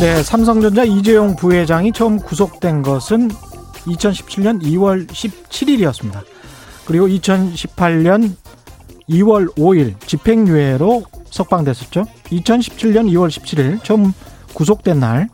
[0.00, 6.22] 네, 삼성전자 이재용 부회장이 처음 구속된 것은 2017년 2월 17일이었습니다.
[6.86, 8.32] 그리고 2018년
[9.10, 12.06] 2월 5일 집행유예로 석방됐었죠.
[12.30, 14.14] 2017년 2월 17일 처음
[14.54, 15.28] 구속된 날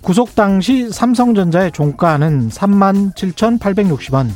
[0.00, 4.28] 구속 당시 삼성전자의 종가는 3만 7,860원.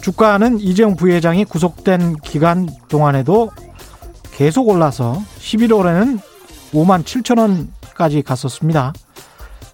[0.00, 3.50] 주가는 이재용 부회장이 구속된 기간 동안에도
[4.32, 6.20] 계속 올라서 11월에는
[6.72, 8.92] 5만 7천 원 까지 갔었습니다.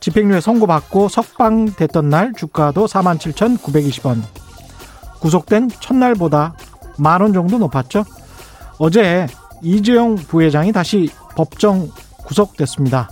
[0.01, 4.23] 집행유예 선고받고 석방됐던 날 주가도 4만 7,920원.
[5.21, 6.55] 구속된 첫날보다
[6.99, 8.05] 만 원 정도 높았죠.
[8.79, 9.27] 어제
[9.63, 11.89] 이재용 부회장이 다시 법정
[12.25, 13.09] 구속됐습니다.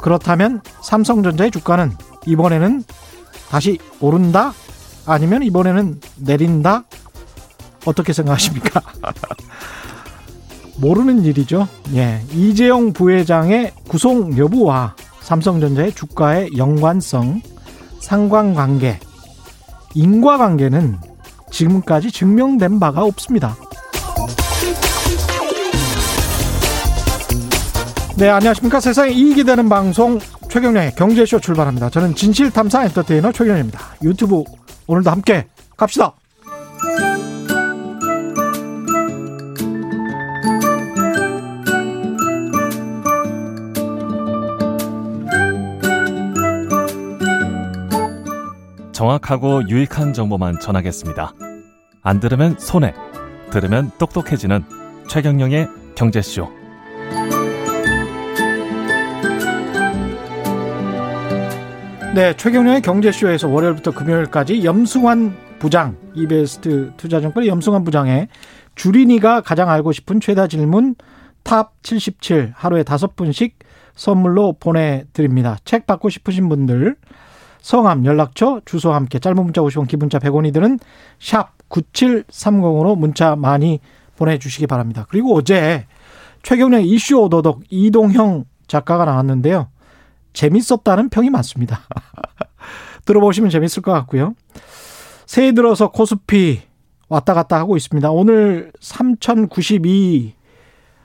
[0.00, 1.92] 그렇다면 삼성전자의 주가는
[2.26, 2.82] 이번에는
[3.50, 4.52] 다시 오른다?
[5.06, 6.84] 아니면 이번에는 내린다?
[7.84, 8.80] 어떻게 생각하십니까?
[10.82, 11.68] 모르는 일이죠.
[11.94, 12.20] 예.
[12.32, 17.40] 이재용 부회장의 구속 여부와 삼성전자의 주가의 연관성,
[18.00, 18.98] 상관관계,
[19.94, 20.98] 인과관계는
[21.52, 23.56] 지금까지 증명된 바가 없습니다.
[28.16, 28.80] 네, 안녕하십니까.
[28.80, 30.18] 세상에 이익이 되는 방송
[30.50, 31.90] 최경련의 경제쇼 출발합니다.
[31.90, 33.78] 저는 진실탐사 엔터테이너 최경련입니다.
[34.02, 34.42] 유튜브
[34.88, 36.12] 오늘도 함께 갑시다.
[49.02, 51.32] 정확하고 유익한 정보만 전하겠습니다.
[52.02, 52.94] 안 들으면 손해,
[53.50, 54.62] 들으면 똑똑해지는
[55.08, 56.48] 최경영의 경제쇼.
[62.14, 68.28] 네, 최경영의 경제쇼에서 월요일부터 금요일까지 염승환 부장, 이베스트 투자증권 염승환 부장의
[68.76, 70.94] 주린이가 가장 알고 싶은 최다 질문
[71.42, 73.58] top 77 하루에 다섯 분씩
[73.96, 75.56] 선물로 보내드립니다.
[75.64, 76.94] 책 받고 싶으신 분들
[77.62, 80.78] 성함, 연락처, 주소와 함께 짧은 문자 50원, 긴 문자 100원이 드는
[81.18, 83.80] 샵 9730으로 문자 많이
[84.16, 85.06] 보내주시기 바랍니다.
[85.08, 85.86] 그리고 어제
[86.42, 89.68] 최경영의 이슈 오도독 이동형 작가가 나왔는데요.
[90.32, 91.80] 재밌었다는 평이 많습니다.
[93.06, 94.34] 들어보시면 재밌을 것 같고요.
[95.26, 96.62] 새해 들어서 코스피
[97.08, 98.10] 왔다 갔다 하고 있습니다.
[98.10, 100.34] 오늘 3092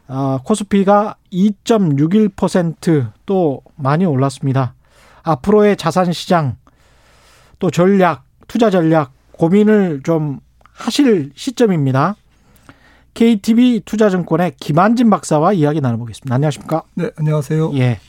[0.09, 4.73] 아, 코스피가 2.61%또 많이 올랐습니다.
[5.27, 6.57] 앞으로의 자산 시장
[7.59, 10.39] 또 전략, 투자 전략 고민을 좀
[10.71, 12.15] 하실 시점입니다.
[13.13, 16.35] KTB 투자증권의 김한진 박사와 이야기 나눠보겠습니다.
[16.35, 16.83] 안녕하십니까?
[16.93, 17.73] 네, 안녕하세요.
[17.75, 17.99] 예.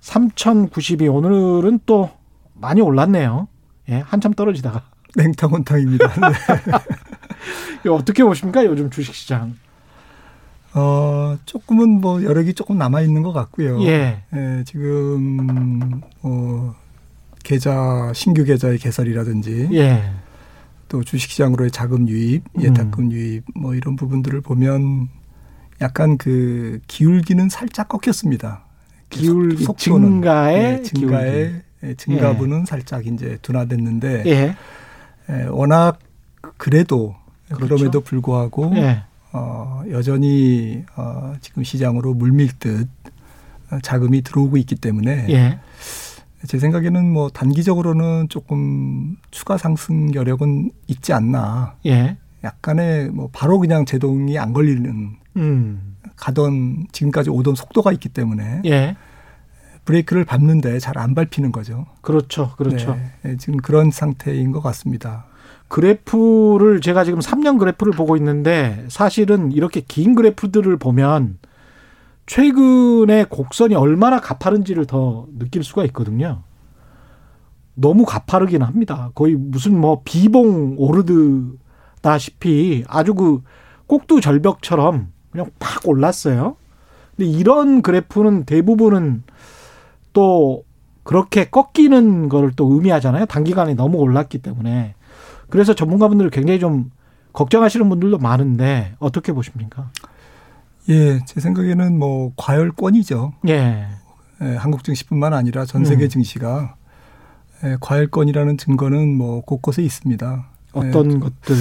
[0.00, 2.10] 3,090이 오늘은 또
[2.54, 3.48] 많이 올랐네요.
[3.88, 4.82] 예, 한참 떨어지다가.
[5.14, 6.08] 냉탕온탕입니다.
[6.08, 7.88] 네.
[7.90, 8.64] 어떻게 보십니까?
[8.64, 9.56] 요즘 주식시장.
[10.74, 13.82] 어, 조금은 뭐 여력이 조금 남아 있는 것 같고요.
[13.82, 14.22] 예.
[14.34, 16.74] 예 지금 어
[17.42, 20.10] 계좌 신규 계좌의 개설이라든지 예.
[20.88, 23.12] 또 주식시장으로의 자금 유입, 예탁금 음.
[23.12, 25.08] 유입 뭐 이런 부분들을 보면
[25.80, 28.64] 약간 그 기울기는 살짝 꺾였습니다.
[29.10, 31.96] 기울기 증가의 예, 증가의 기울기.
[31.96, 32.64] 증가분은 예.
[32.66, 34.56] 살짝 이제 둔화됐는데 예.
[35.30, 35.98] 예, 워낙
[36.56, 37.14] 그래도
[37.46, 37.76] 그렇죠.
[37.76, 39.02] 그럼에도 불구하고 예.
[39.32, 42.88] 어, 여전히 어, 지금 시장으로 물밀듯
[43.82, 45.58] 자금이 들어오고 있기 때문에 예.
[46.46, 51.76] 제 생각에는 뭐 단기적으로는 조금 추가 상승 여력은 있지 않나.
[51.86, 52.16] 예.
[52.44, 55.96] 약간의 뭐 바로 그냥 제동이 안 걸리는 음.
[56.16, 58.96] 가던 지금까지 오던 속도가 있기 때문에 예.
[59.84, 61.86] 브레이크를 밟는데 잘 안 밟히는 거죠.
[62.02, 62.98] 그렇죠, 그렇죠.
[63.22, 65.24] 네, 지금 그런 상태인 것 같습니다.
[65.68, 71.38] 그래프를 제가 지금 3년 그래프를 보고 있는데 사실은 이렇게 긴 그래프들을 보면
[72.26, 76.42] 최근에 곡선이 얼마나 가파른지를 더 느낄 수가 있거든요.
[77.74, 79.10] 너무 가파르긴 합니다.
[79.14, 83.42] 거의 무슨 뭐 비봉 오르드다시피 아주 그
[83.86, 86.56] 꼭두 절벽처럼 그냥 팍 올랐어요.
[87.16, 89.22] 근데 이런 그래프는 대부분은
[90.12, 90.64] 또
[91.02, 93.26] 그렇게 꺾이는 거를 또 의미하잖아요.
[93.26, 94.94] 단기간에 너무 올랐기 때문에.
[95.48, 96.90] 그래서 전문가분들 굉장히 좀
[97.32, 99.90] 걱정하시는 분들도 많은데 어떻게 보십니까?
[100.88, 103.34] 예, 제 생각에는 뭐 과열권이죠.
[103.48, 103.88] 예.
[104.40, 106.08] 예 한국 증시뿐만 아니라 전 세계 음.
[106.08, 106.76] 증시가
[107.64, 110.46] 예, 과열권이라는 증거는 뭐 곳곳에 있습니다.
[110.72, 111.56] 어떤 예, 것들?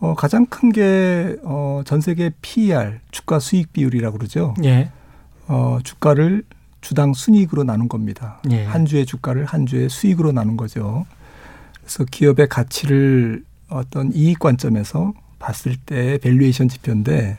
[0.00, 4.54] 어, 가장 큰 게, 어, 전 세계 PER, 주가 수익 비율이라고 그러죠.
[4.64, 4.90] 예.
[5.46, 6.44] 어, 주가를
[6.80, 8.40] 주당 순이익으로 나눈 겁니다.
[8.50, 8.64] 예.
[8.64, 11.06] 한 주의 주가를 한 주의 수익으로 나눈 거죠.
[11.84, 17.38] 그래서 기업의 가치를 어떤 이익 관점에서 봤을 때 valuation 지표인데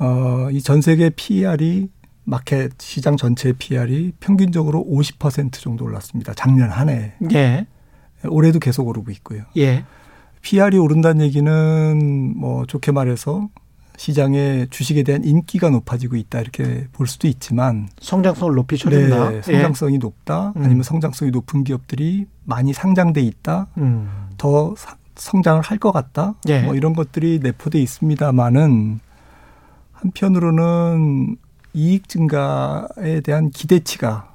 [0.00, 1.88] 어, 이 전 세계 PER이
[2.24, 6.32] 마켓 시장 전체 PR이 평균적으로 50% 정도 올랐습니다.
[6.34, 7.12] 작년 한 해.
[7.32, 7.66] 예.
[8.26, 9.42] 올해도 계속 오르고 있고요.
[9.58, 9.84] 예.
[10.40, 13.48] PR이 오른다는 얘기는 뭐 좋게 말해서
[13.96, 19.30] 시장에 주식에 대한 인기가 높아지고 있다 이렇게 볼 수도 있지만 성장성을 높이 쳐준다.
[19.30, 19.98] 네, 성장성이 예.
[19.98, 20.64] 높다 음.
[20.64, 24.08] 아니면 성장성이 높은 기업들이 많이 상장돼 있다 음.
[24.36, 26.62] 더 사- 성장을 할 것 같다 예.
[26.62, 28.98] 뭐 이런 것들이 내포돼 있습니다만은
[29.92, 31.36] 한편으로는
[31.72, 34.32] 이익 증가에 대한 기대치가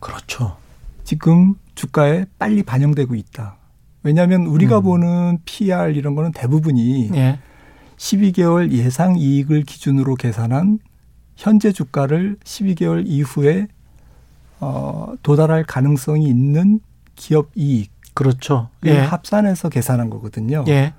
[0.00, 0.56] 그렇죠.
[1.04, 3.56] 지금 주가에 빨리 반영되고 있다.
[4.02, 4.82] 왜냐하면 우리가 음.
[4.82, 7.38] 보는 PR 이런 거는 대부분이 예.
[7.96, 10.78] 12개월 예상 이익을 기준으로 계산한
[11.36, 13.68] 현재 주가를 12개월 이후에
[14.60, 16.80] 어, 도달할 가능성이 있는
[17.14, 18.70] 기업 이익 그렇죠.
[18.84, 18.98] 을 예.
[18.98, 20.64] 합산해서 계산한 거거든요.
[20.68, 20.94] 예.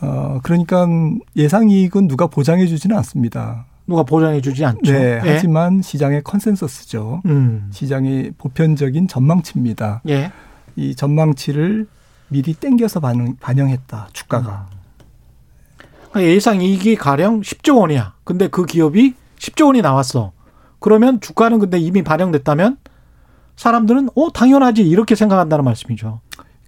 [0.00, 0.86] 어, 그러니까
[1.34, 3.66] 예상 이익은 누가 보장해 주지는 않습니다.
[3.86, 4.92] 누가 보장해 주지 않죠.
[4.92, 5.30] 네, 예.
[5.32, 7.22] 하지만 시장의 컨센서스죠.
[7.26, 7.68] 음.
[7.72, 10.02] 시장의 보편적인 전망치입니다.
[10.08, 10.30] 예.
[10.76, 11.86] 이 전망치를
[12.28, 14.08] 미리 땡겨서 반영, 반영했다.
[14.12, 14.68] 주가가.
[16.10, 18.14] 그러니까 예상 이익이 가령 10조 원이야.
[18.24, 20.32] 근데 그 기업이 10조 원이 나왔어.
[20.78, 22.76] 그러면 주가는 근데 이미 반영됐다면
[23.56, 26.20] 사람들은 어 당연하지 이렇게 생각한다는 말씀이죠.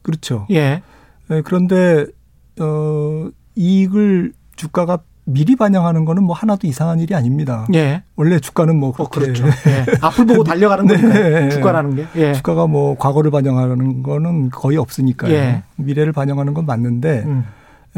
[0.02, 0.46] 그렇죠.
[0.50, 0.82] 예.
[1.28, 2.06] 네, 그런데
[2.60, 7.66] 어 이익을 주가가 미리 반영하는 거는 뭐 하나도 이상한 일이 아닙니다.
[7.74, 8.02] 예.
[8.16, 9.46] 원래 주가는 뭐어 그렇게 그렇죠.
[9.46, 9.84] 예.
[10.00, 10.96] 앞을 보고 달려가는 네.
[10.96, 12.06] 거니까 주가라는 게.
[12.16, 12.32] 예.
[12.32, 15.32] 주가가 뭐 과거를 반영하는 거는 거의 없으니까요.
[15.32, 15.62] 예.
[15.76, 17.44] 미래를 반영하는 건 맞는데 음.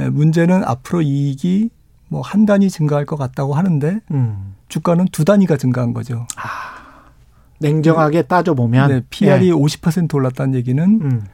[0.01, 1.71] 예, 문제는 앞으로 이익이
[2.09, 4.55] 뭐 한 단위 증가할 것 같다고 하는데 음.
[4.69, 6.27] 주가는 두 단위가 증가한 거죠.
[7.59, 11.25] 냉정하게 따져 보면 네, PR이 50% 올랐다는 얘기는 음.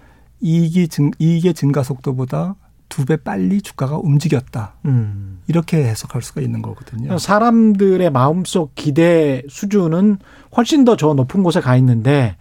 [0.41, 2.57] 이익이 증 이익의 증가 속도보다
[2.89, 4.75] 두배 빨리 주가가 움직였다.
[4.85, 5.41] 음.
[5.49, 7.17] 이렇게 해석할 수가 있는 거거든요.
[7.19, 10.19] 사람들의 마음속 기대 수준은
[10.57, 12.37] 훨씬 더 저 높은 곳에 가 있는데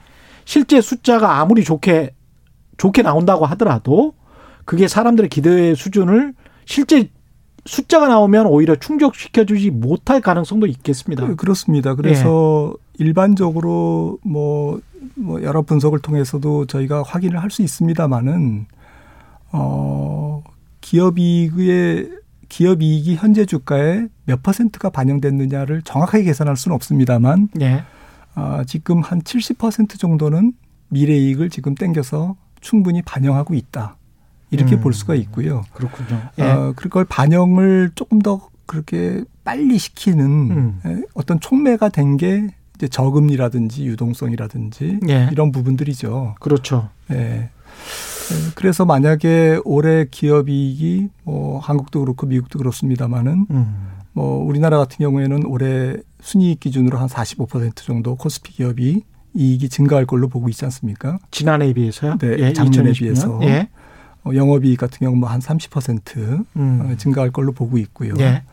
[0.46, 2.14] 실제 숫자가 아무리 좋게
[2.78, 4.14] 좋게 나온다고 하더라도
[4.66, 6.34] 그게 사람들의 기대 수준을
[6.66, 7.10] 실제
[7.66, 11.26] 숫자가 나오면 오히려 충족시켜주지 못할 가능성도 있겠습니다.
[11.26, 11.96] 그- 그렇습니다.
[11.96, 14.80] 그래서 일반적으로 뭐,
[15.16, 18.66] 뭐 여러 분석을 통해서도 저희가 확인을 할 수 있습니다만은
[19.52, 20.44] 어
[20.82, 22.12] 기업 이익의
[22.50, 27.84] 기업 이익이 현재 주가에 몇 퍼센트가 반영됐느냐를 정확하게 계산할 수는 없습니다만 예.
[28.36, 30.54] 아, 지금 한 70% 정도는
[30.90, 33.96] 미래 이익을 지금 땡겨서 충분히 반영하고 있다.
[34.52, 34.82] 이렇게 음.
[34.82, 35.64] 볼 수가 있고요.
[35.74, 36.22] 그렇군요.
[36.40, 36.44] 예.
[36.44, 40.80] 어, 그걸 반영을 조금 더 그렇게 빨리 시키는 음.
[40.86, 45.30] 에, 어떤 촉매가 된 게 이제 저금리라든지 유동성이라든지 예.
[45.32, 46.36] 이런 부분들이죠.
[46.40, 46.90] 그렇죠.
[47.12, 47.16] 예.
[47.16, 47.50] 에,
[48.56, 53.88] 그래서 만약에 올해 기업 이익이 뭐 한국도 그렇고 미국도 그렇습니다만은 음.
[54.14, 59.04] 뭐 우리나라 같은 경우에는 올해 순이익 기준으로 한 45% 정도 코스피 기업이
[59.34, 61.20] 이익이 증가할 걸로 보고 있지 않습니까?
[61.32, 62.18] 지난해에 비해서요?
[62.18, 62.98] 네, 예, 작년에 2020년.
[62.98, 63.40] 비해서.
[63.44, 63.68] 예.
[64.26, 66.82] 어, 영업이익 같은 경우 뭐한 30% 음.
[66.82, 68.14] 어, 증가할 걸로 보고 있고요.
[68.20, 68.44] 예.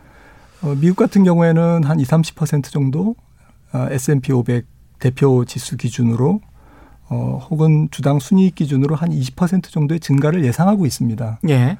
[0.61, 3.15] 어, 미국 같은 경우에는 한 20, 30% 정도
[3.73, 4.65] 어, S&P 500
[4.99, 6.39] 대표 지수 기준으로
[7.09, 11.39] 어, 혹은 주당 순이익 기준으로 한 20% 정도의 증가를 예상하고 있습니다.
[11.49, 11.77] 예.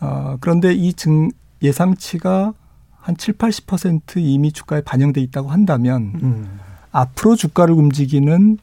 [0.00, 1.30] 어, 그런데 이 증,
[1.62, 2.52] 예상치가
[2.96, 6.60] 한 7, 80% 이미 주가에 반영돼 있다고 한다면 음.
[6.92, 8.58] 앞으로 주가를 움직이는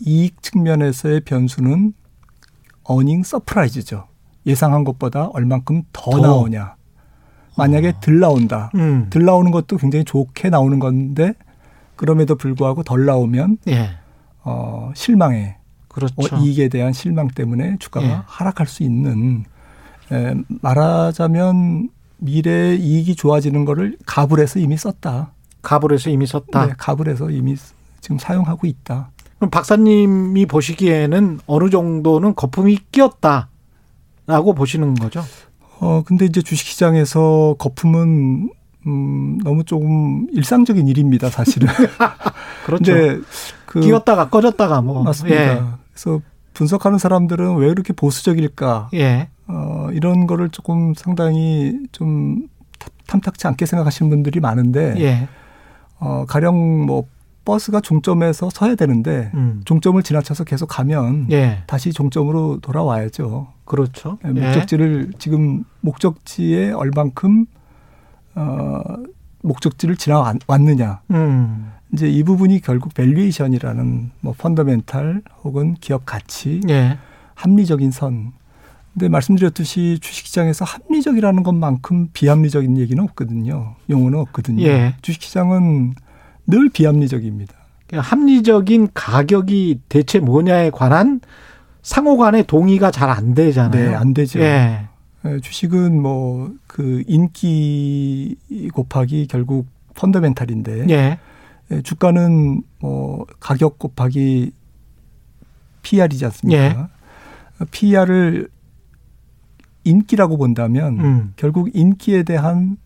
[0.00, 1.94] 이익 측면에서의 변수는
[2.84, 4.06] earning surprise죠.
[4.46, 6.18] 예상한 것보다 얼만큼 더, 더.
[6.18, 6.74] 나오냐.
[7.56, 8.70] 만약에 덜 나온다.
[8.74, 9.08] 음.
[9.10, 11.34] 덜 나오는 것도 굉장히 좋게 나오는 건데
[11.96, 13.90] 그럼에도 불구하고 덜 나오면 예.
[14.42, 15.56] 어, 실망에
[15.88, 16.14] 그렇죠.
[16.16, 18.18] 어, 이익에 대한 실망 때문에 주가가 예.
[18.26, 19.44] 하락할 수 있는
[20.10, 25.32] 에, 말하자면 미래 이익이 좋아지는 거를 갑을 해서 이미 썼다.
[25.60, 26.66] 가불에서 이미 섰다.
[26.66, 27.56] 네, 갑을 해서 이미
[28.00, 29.10] 지금 사용하고 있다.
[29.42, 35.24] 그럼 박사님이 보시기에는 어느 정도는 거품이 끼었다라고 보시는 거죠?
[35.80, 38.50] 어 근데 이제 주식시장에서 거품은
[38.86, 41.66] 음 너무 조금 일상적인 일입니다, 사실은.
[42.64, 42.92] 그렇죠.
[43.66, 45.02] 그 끼었다가 꺼졌다가 뭐.
[45.02, 45.80] 맞습니다.
[45.92, 46.20] 그래서
[46.54, 48.90] 분석하는 사람들은 왜 그렇게 보수적일까?
[48.94, 48.98] 예.
[49.00, 49.28] 예.
[49.48, 52.46] 어 이런 거를 조금 상당히 좀
[53.08, 55.26] 탐탁치 않게 생각하시는 분들이 많은데 예.
[55.98, 57.08] 어 가령 뭐
[57.44, 59.62] 버스가 종점에서 서야 되는데 음.
[59.64, 61.62] 종점을 지나쳐서 계속 가면 예.
[61.66, 63.48] 다시 종점으로 돌아와야죠.
[63.64, 64.18] 그렇죠.
[64.24, 67.46] 예, 목적지를 지금 목적지에 얼만큼
[68.34, 68.80] 어
[69.42, 71.00] 목적지를 지나왔느냐.
[71.10, 71.14] 예.
[71.14, 71.72] 음.
[71.92, 76.98] 이제 이 부분이 결국 valuation이라는 뭐 fundamental 혹은 기업 가치, 예.
[77.34, 78.32] 합리적인 선.
[78.94, 83.74] 근데 말씀드렸듯이 주식시장에서 합리적이라는 것만큼 비합리적인 얘기는 없거든요.
[83.90, 84.62] 용어는 없거든요.
[84.64, 84.94] 예.
[85.02, 85.94] 주식시장은
[86.46, 87.54] 늘 비합리적입니다.
[87.86, 91.20] 그러니까 합리적인 가격이 대체 뭐냐에 관한
[91.82, 93.90] 상호 간의 동의가 잘 안 되잖아요.
[93.90, 94.40] 네, 안 되죠.
[94.40, 94.88] 예.
[95.24, 98.34] 예, 주식은 뭐 그 인기
[98.72, 101.18] 곱하기 결국 펀더멘탈인데 예.
[101.70, 104.52] 예, 주가는 뭐 가격 곱하기
[105.82, 106.88] PR이지 않습니까?
[107.60, 107.64] 예.
[107.70, 108.48] PR을
[109.84, 111.32] 인기라고 본다면 음.
[111.36, 112.78] 결국 인기에 대한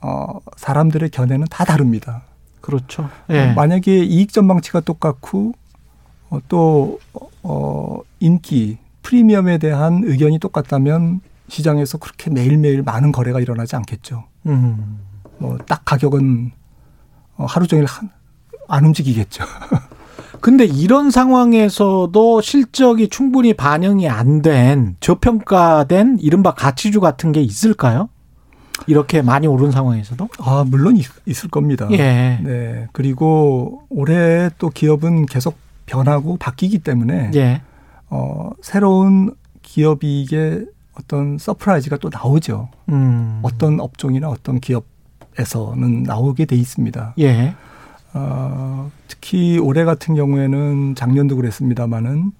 [0.00, 2.24] 어 사람들의 견해는 다 다릅니다.
[2.68, 3.08] 그렇죠.
[3.30, 3.52] 예.
[3.54, 5.54] 만약에 이익 전망치가 똑같고
[6.28, 6.98] 어, 또
[7.42, 14.24] 어, 인기 프리미엄에 대한 의견이 똑같다면 시장에서 그렇게 매일매일 많은 거래가 일어나지 않겠죠.
[14.44, 14.98] 음.
[15.38, 16.52] 뭐딱 가격은
[17.38, 18.10] 어, 하루 종일 한,
[18.68, 19.44] 안 움직이겠죠.
[20.42, 28.10] 근데 이런 상황에서도 실적이 충분히 반영이 안 된 저평가된 이른바 가치주 같은 게 있을까요?
[28.86, 30.28] 이렇게 많이 오른 상황에서도?
[30.40, 31.06] 아 물론 있,
[31.44, 31.88] 을 겁니다.
[31.92, 32.38] 예.
[32.42, 35.56] 네 그리고 올해 또 기업은 계속
[35.86, 37.62] 변하고 바뀌기 때문에 예.
[38.10, 42.68] 어, 새로운 기업 이익의 어떤 surprise가 또 나오죠.
[42.88, 43.40] 음.
[43.42, 47.14] 어떤 업종이나 어떤 기업에서는 나오게 돼 있습니다.
[47.20, 47.54] 예.
[48.14, 52.32] 어, 특히 올해 같은 경우에는 작년도 그랬습니다마는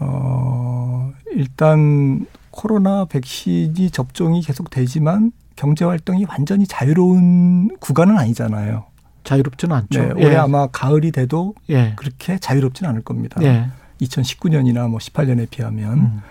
[0.00, 8.84] 어, 일단 코로나 백신이 접종이 계속 되지만 경제 활동이 완전히 자유로운 구간은 아니잖아요.
[9.24, 10.14] 자유롭지는 않죠.
[10.14, 11.92] 네, 올해 아마 가을이 돼도 예.
[11.96, 13.38] 그렇게 자유롭지는 않을 겁니다.
[13.42, 13.68] 예.
[14.00, 16.22] 2019년이나 뭐 18년에 비하면 음.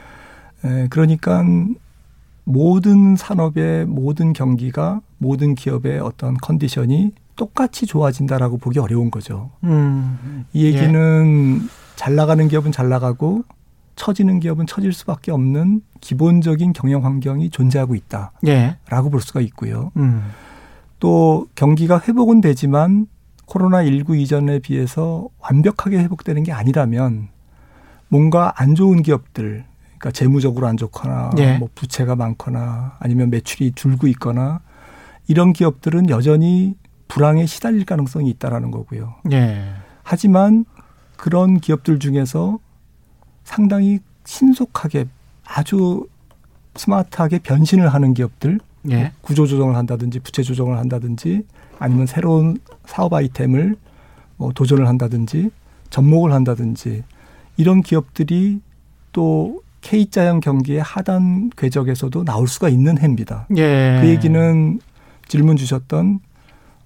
[0.65, 1.43] 에, 그러니까
[2.43, 9.51] 모든 산업의 모든 경기가 모든 기업의 어떤 컨디션이 똑같이 좋아진다라고 보기 어려운 거죠.
[9.63, 10.45] 음.
[10.53, 13.43] 이 얘기는 잘 나가는 기업은 잘 나가고
[13.99, 18.77] 처지는 기업은 처질 수밖에 없는 기본적인 경영 환경이 존재하고 있다라고 예.
[18.87, 19.91] 볼 수가 있고요.
[19.97, 20.23] 음.
[20.99, 23.07] 또 경기가 회복은 되지만
[23.45, 27.27] 코로나 19 이전에 비해서 완벽하게 회복되는 게 아니라면
[28.07, 31.57] 뭔가 안 좋은 기업들, 그러니까 재무적으로 안 좋거나 예.
[31.57, 34.61] 뭐 부채가 많거나 아니면 매출이 줄고 있거나
[35.27, 36.75] 이런 기업들은 여전히
[37.09, 39.15] 불황에 시달릴 가능성이 있다라는 거고요.
[39.33, 39.73] 예.
[40.03, 40.63] 하지만
[41.17, 42.59] 그런 기업들 중에서
[43.49, 45.07] 상당히 신속하게
[45.43, 46.05] 아주
[46.75, 48.59] 스마트하게 변신을 하는 기업들,
[48.91, 49.11] 예.
[49.21, 51.41] 구조 조정을 한다든지 부채 조정을 한다든지
[51.79, 53.75] 아니면 새로운 사업 아이템을
[54.37, 55.49] 뭐 도전을 한다든지
[55.89, 57.03] 접목을 한다든지
[57.57, 58.61] 이런 기업들이
[59.13, 63.47] 또 K자형 경기의 하단 궤적에서도 나올 수가 있는 해입니다.
[63.57, 63.97] 예.
[63.99, 64.79] 그 얘기는
[65.27, 66.19] 질문 주셨던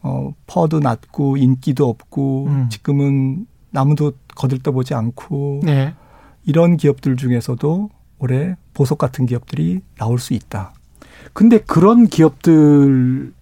[0.02, 2.70] 어 퍼도 낮고 인기도 없고 음.
[2.70, 5.94] 지금은 나무도 거들떠보지 않고 예.
[6.46, 10.74] 이런 기업들 중에서도 올해 보석 같은 기업들이 나올 수 있다.
[11.34, 13.34] 근데 그런 기업들은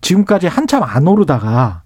[0.00, 1.82] 지금까지 한참 안 오르다가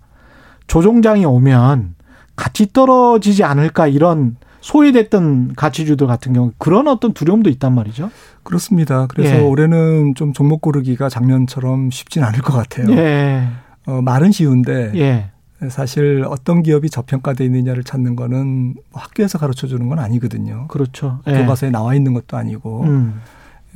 [0.67, 1.95] 조종장이 오면
[2.37, 8.11] 같이 떨어지지 않을까 이런 소외됐던 가치주들 같은 경우 그런 어떤 두려움도 있단 말이죠.
[8.43, 9.07] 그렇습니다.
[9.07, 9.41] 그래서 예.
[9.41, 12.91] 올해는 좀 종목 고르기가 작년처럼 쉽진 않을 것 같아요.
[12.97, 13.47] 예.
[13.87, 15.31] 어, 말은 쉬운데 예.
[15.71, 20.67] 사실 어떤 기업이 저평가돼 있느냐를 찾는 거는 뭐 학교에서 가르쳐 주는 건 아니거든요.
[20.69, 21.21] 그렇죠.
[21.27, 21.33] 예.
[21.39, 23.21] 교과서에 나와 있는 것도 아니고 음.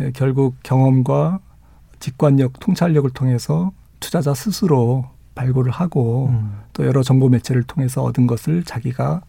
[0.01, 1.41] 예, 결국 경험과
[2.01, 6.53] 직관력, 통찰력을 통해서 투자자 스스로 발굴을 하고 음.
[6.73, 9.23] 또 여러 정보 매체를 통해서 얻은 것을 자기가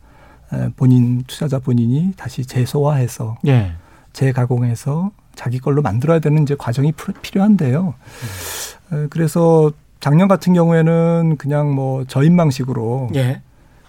[0.53, 3.73] 에, 본인 투자자 본인이 다시 재소화해서 예.
[4.13, 7.93] 재가공해서 자기 걸로 만들어야 되는 이제 과정이 프- 필요한데요.
[8.93, 13.41] 에, 그래서 작년 같은 경우에는 그냥 뭐 저인망식으로 예.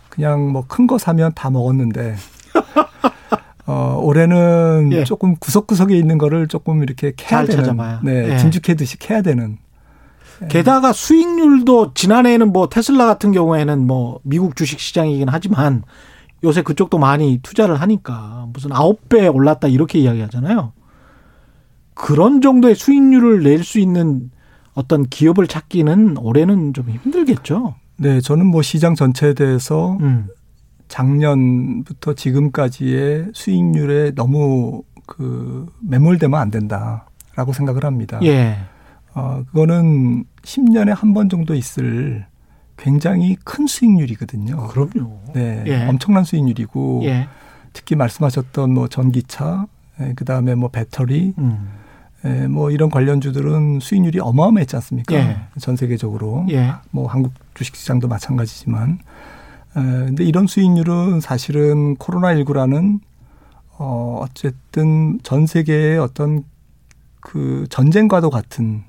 [0.09, 2.17] 그냥 뭐 큰 거 사면 다 먹었는데
[3.67, 5.05] 어 올해는 예.
[5.05, 8.01] 조금 구석구석에 있는 거를 조금 이렇게 캐야 잘 되는 찾아봐야.
[8.03, 8.39] 네, 예.
[8.39, 9.59] 진주캐듯이 캐야 되는
[10.49, 15.83] 게다가 수익률도 지난해에는 뭐 테슬라 같은 경우에는 뭐 미국 주식 시장이긴 하지만
[16.43, 20.73] 요새 그쪽도 많이 투자를 하니까 무슨 아홉 배 올랐다 이렇게 이야기하잖아요.
[21.95, 24.31] 그런 정도의 수익률을 낼 수 있는
[24.81, 27.75] 어떤 기업을 찾기는 올해는 좀 힘들겠죠.
[27.99, 30.27] 네, 저는 뭐 시장 전체에 대해서 음.
[30.89, 38.19] 작년부터 지금까지의 수익률에 너무 그 매몰되면 안 된다라고 생각을 합니다.
[38.23, 38.57] 예.
[39.15, 42.25] 어, 그거는 10년에 한 번 정도 있을
[42.79, 44.69] 굉장히 큰 수익률이거든요.
[44.69, 45.21] 그럼요.
[45.35, 45.87] 네, 예.
[45.87, 47.29] 엄청난 수익률이고 예.
[47.75, 49.67] 특히 말씀하셨던 뭐 전기차,
[50.01, 51.69] 예, 그다음에 뭐 배터리, 음.
[52.25, 55.15] 예, 뭐 이런 관련주들은 수익률이 어마어마했지 않습니까?
[55.15, 55.39] 예.
[55.59, 56.47] 전 세계적으로.
[56.51, 56.73] 예.
[56.91, 58.99] 뭐 한국 주식시장도 마찬가지지만.
[59.77, 63.01] 에, 근데 이런 수익률은 사실은 코로나19라는
[63.79, 66.45] 어, 어쨌든 전 세계의 어떤
[67.21, 68.83] 그 전쟁과도 같은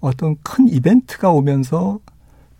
[0.00, 2.00] 어떤 큰 이벤트가 오면서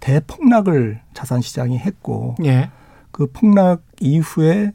[0.01, 2.71] 대폭락을 자산 시장이 했고 예.
[3.11, 4.73] 그 폭락 이후에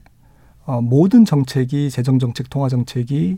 [0.66, 3.38] 어, 모든 정책이 재정 정책, 통화 정책이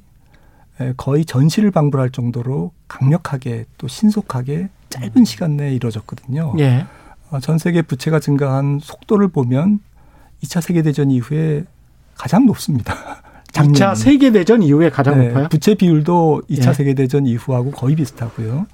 [0.98, 6.54] 거의 전시를 방불할 정도로 강력하게 또 신속하게 짧은 시간 내에 이루어졌거든요.
[6.60, 6.86] 예.
[7.30, 9.80] 어, 전 세계 부채가 증가한 속도를 보면
[10.44, 11.66] 2차 세계대전 이후에
[12.16, 12.96] 가장 높습니다.
[13.54, 15.48] 2차 세계대전 이후에 가장 네, 높아요?
[15.48, 16.74] 부채 비율도 2차 예.
[16.74, 18.66] 세계대전 이후하고 거의 비슷하고요.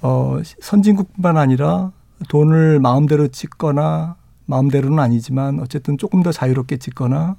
[0.00, 1.92] 어, 선진국뿐만 아니라
[2.28, 4.16] 돈을 마음대로 찍거나
[4.46, 7.36] 마음대로는 아니지만 어쨌든 조금 더 자유롭게 찍거나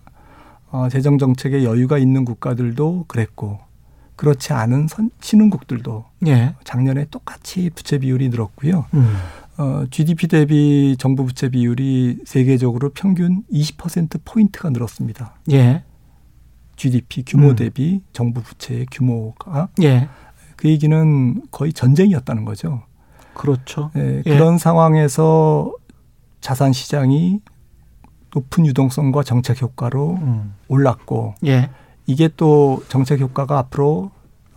[0.72, 3.60] 어, 재정 정책에 여유가 있는 국가들도 그랬고
[4.20, 6.54] 그렇지 않은 선, 신흥국들도 예.
[6.66, 8.86] 작년에 똑같이 부채 비율이 늘었고요.
[8.94, 9.16] 음.
[9.58, 15.36] 어, GDP 대비 정부 부채 비율이 세계적으로 평균 20% 포인트가 늘었습니다.
[15.54, 15.86] 예.
[16.76, 17.56] GDP 규모 음.
[17.56, 20.10] 대비 정부 부채의 규모가 예.
[20.58, 22.84] 그 얘기는 거의 전쟁이었다는 거죠.
[23.34, 23.90] 그렇죠.
[23.96, 24.30] 예, 예.
[24.30, 25.74] 그런 상황에서
[26.42, 27.40] 자산 시장이
[28.36, 30.56] 높은 유동성과 정책 효과로 음.
[30.68, 31.70] 올랐고 예.
[32.10, 34.10] 이게 또 정책 효과가 앞으로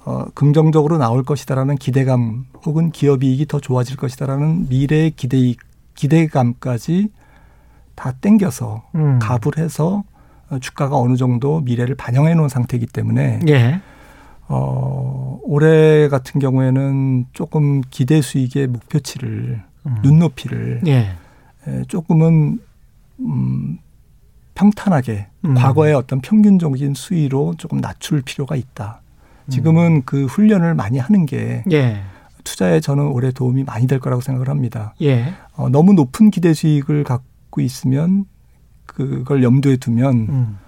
[0.07, 5.55] 어, 긍정적으로 나올 것이다라는 기대감 혹은 기업 이익이 더 좋아질 것이다라는 미래의 기대
[5.95, 7.11] 기대감까지
[7.95, 9.19] 다 땡겨서 음.
[9.21, 10.03] 갑을 해서
[10.63, 13.83] 주가가 어느 정도 미래를 반영해 놓은 상태이기 때문에 예.
[14.49, 19.97] 어, 올해 같은 경우에는 조금 기대 수익의 목표치를 음.
[20.03, 21.17] 눈높이를 예.
[21.67, 22.61] 에, 조금은
[23.21, 23.79] 음,
[24.55, 25.55] 평탄하게 음.
[25.55, 29.01] 과거의 어떤 평균적인 수위로 조금 낮출 필요가 있다.
[29.49, 30.03] 지금은 음.
[30.05, 32.03] 그 훈련을 많이 하는 게 예.
[32.45, 34.95] 투자에 저는 올해 도움이 많이 될 거라고 생각을 합니다.
[35.03, 35.33] 예.
[35.55, 38.25] 어, 너무 높은 기대 수익을 갖고 있으면
[38.87, 40.59] 그걸 염두에 두면 음.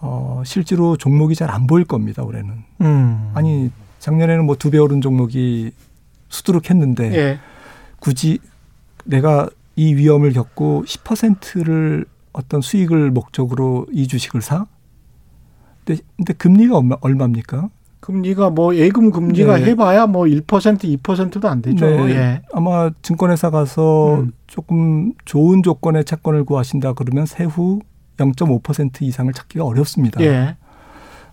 [0.00, 2.62] 어, 실제로 종목이 잘 안 보일 겁니다, 올해는.
[2.80, 3.30] 음.
[3.34, 5.72] 아니, 작년에는 뭐 두 배 오른 종목이
[6.28, 7.38] 수두룩했는데 예.
[8.00, 8.38] 굳이
[9.04, 14.66] 내가 이 위험을 겪고 10%를 어떤 수익을 목적으로 이 주식을 사?
[15.84, 17.70] 근데, 근데 금리가 얼마, 얼마입니까?
[18.00, 19.64] 금리가 뭐 예금 금리가 네.
[19.66, 21.86] 해봐야 뭐 1% 2%도 안 되죠.
[21.86, 22.10] 네.
[22.10, 22.42] 예.
[22.52, 24.32] 아마 증권회사 가서 음.
[24.48, 27.80] 조금 좋은 조건의 채권을 구하신다 그러면 세후
[28.16, 30.20] 0.5% 이상을 찾기가 어렵습니다.
[30.20, 30.56] 예.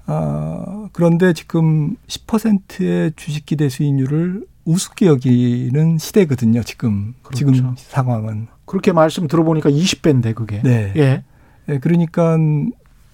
[0.06, 6.62] 아, 그런데 지금 10%의 주식 기대 수익률을 우습게 여기는 시대거든요.
[6.64, 7.52] 지금 그렇죠.
[7.52, 10.62] 지금 상황은 그렇게 말씀 들어보니까 20배인데 그게.
[10.62, 10.93] 네.
[10.95, 11.23] 예.
[11.65, 11.79] 네.
[11.79, 12.38] 그러니까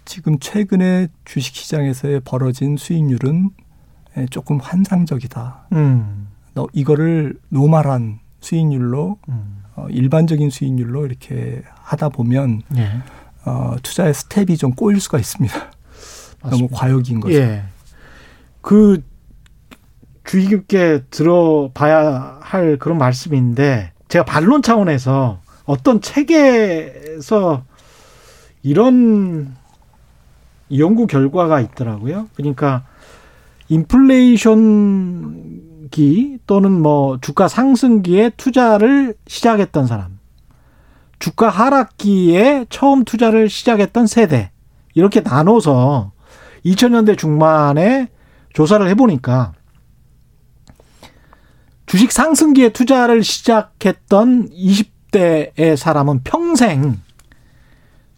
[0.03, 3.51] 지금 최근에 주식 시장에서의 벌어진 수익률은
[4.17, 5.67] 예, 조금 환상적이다.
[5.71, 6.27] 음.
[6.55, 9.63] 너 이거를 normal한 수익률로 음.
[9.77, 12.89] 어, 일반적인 수익률로 이렇게 하다 보면 예.
[13.45, 15.55] 어, 투자의 스텝이 좀 꼬일 수가 있습니다.
[15.55, 16.49] 맞습니다.
[16.49, 17.33] 너무 과욕인 거죠.
[17.33, 17.63] 예.
[18.59, 19.01] 그
[20.25, 27.63] 주의 깊게 들어봐야 할 그런 말씀인데 제가 반론 차원에서 어떤 책에서
[28.63, 29.55] 이런
[30.75, 32.29] 연구 결과가 있더라고요.
[32.35, 32.83] 그러니까
[33.69, 34.39] 인플레이션기
[36.47, 40.19] 또는 뭐 주가 상승기에 투자를 시작했던 사람,
[41.19, 44.51] 주가 하락기에 처음 투자를 시작했던 세대
[44.93, 46.11] 이렇게 나눠서
[46.65, 48.09] 2000년대 중반에
[48.53, 49.53] 조사를 해보니까
[51.85, 56.99] 주식 상승기에 투자를 시작했던 20 대의 사람은 평생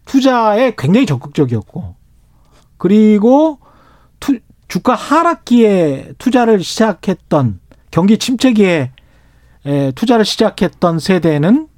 [0.04, 1.94] 투자에 굉장히 적극적이었고
[2.76, 3.60] 그리고
[4.18, 7.60] 투, 주가 하락기에 투자를 시작했던
[7.92, 8.90] 경기 침체기에
[9.66, 11.68] 에, 투자를 시작했던 세대는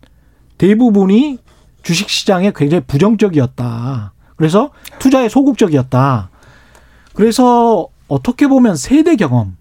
[0.57, 1.39] 대부분이
[1.83, 4.13] 주식 시장에 굉장히 부정적이었다.
[4.37, 6.31] 그래서 투자에 소극적이었다.
[7.13, 9.57] 그래서 어떻게 보면 세대 경험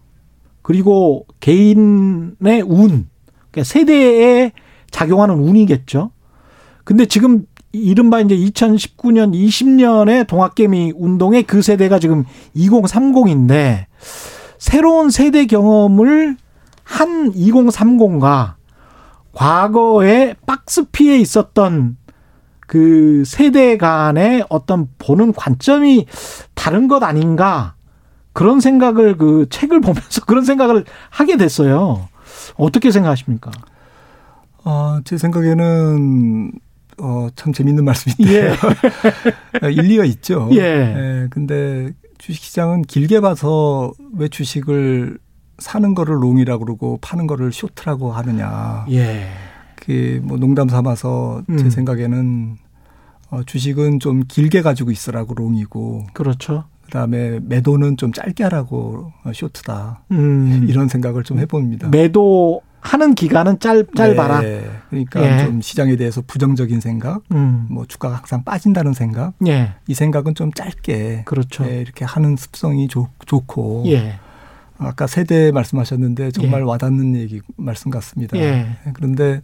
[0.62, 3.10] 그리고 개인의 운,
[3.52, 4.54] 그러니까 세대에
[4.91, 6.12] 작용하는 운이겠죠.
[6.84, 12.25] 근데 지금 이른바 이제 2019년, 20년의 동학개미 운동의 그 세대가 지금
[12.56, 13.86] 2030인데
[14.58, 16.38] 새로운 세대 경험을
[16.84, 18.56] 한 2030과
[19.34, 21.97] 과거에 박스 피에 있었던
[22.62, 26.08] 그 세대 간의 어떤 보는 관점이
[26.56, 27.75] 다른 것 아닌가
[28.34, 32.10] 그런 생각을 그 책을 보면서 그런 생각을 하게 됐어요.
[32.58, 33.52] 어떻게 생각하십니까?
[34.65, 36.52] 어, 제 생각에는
[37.02, 38.34] 어, 참 재밌는 말씀인데.
[38.34, 38.56] 예.
[39.72, 40.50] 일리가 있죠.
[40.52, 40.60] 예.
[40.60, 41.28] 예.
[41.30, 45.17] 근데 주식 시장은 길게 봐서 왜 주식을
[45.58, 48.86] 사는 거를 롱이라고 그러고 파는 거를 쇼트라고 하느냐.
[48.91, 49.28] 예.
[49.76, 51.58] 그뭐 농담 삼아서 음.
[51.58, 52.58] 제 생각에는
[53.32, 56.08] 어, 주식은 좀 길게 가지고 있으라고 롱이고.
[56.13, 56.65] 그렇죠.
[56.86, 60.04] 그다음에 매도는 좀 짧게 하라고 쇼트다.
[60.12, 60.65] 음.
[60.67, 61.89] 이런 생각을 좀 해봅니다.
[61.89, 64.42] 매도 하는 기간은 짧 짧아라.
[64.42, 64.70] 네.
[64.89, 65.46] 그러니까 예.
[65.46, 67.68] 좀 시장에 대해서 부정적인 생각, 음.
[67.70, 69.74] 뭐 주가가 항상 빠진다는 생각, 예.
[69.88, 71.65] 이 생각은 좀 짧게 그렇죠.
[71.65, 73.84] 예, 이렇게 하는 습성이 좋, 좋고.
[73.88, 74.20] 예.
[74.78, 76.63] 아까 세대 말씀하셨는데 정말 예.
[76.63, 78.38] 와닿는 얘기 말씀 같습니다.
[78.38, 78.78] 예.
[78.94, 79.42] 그런데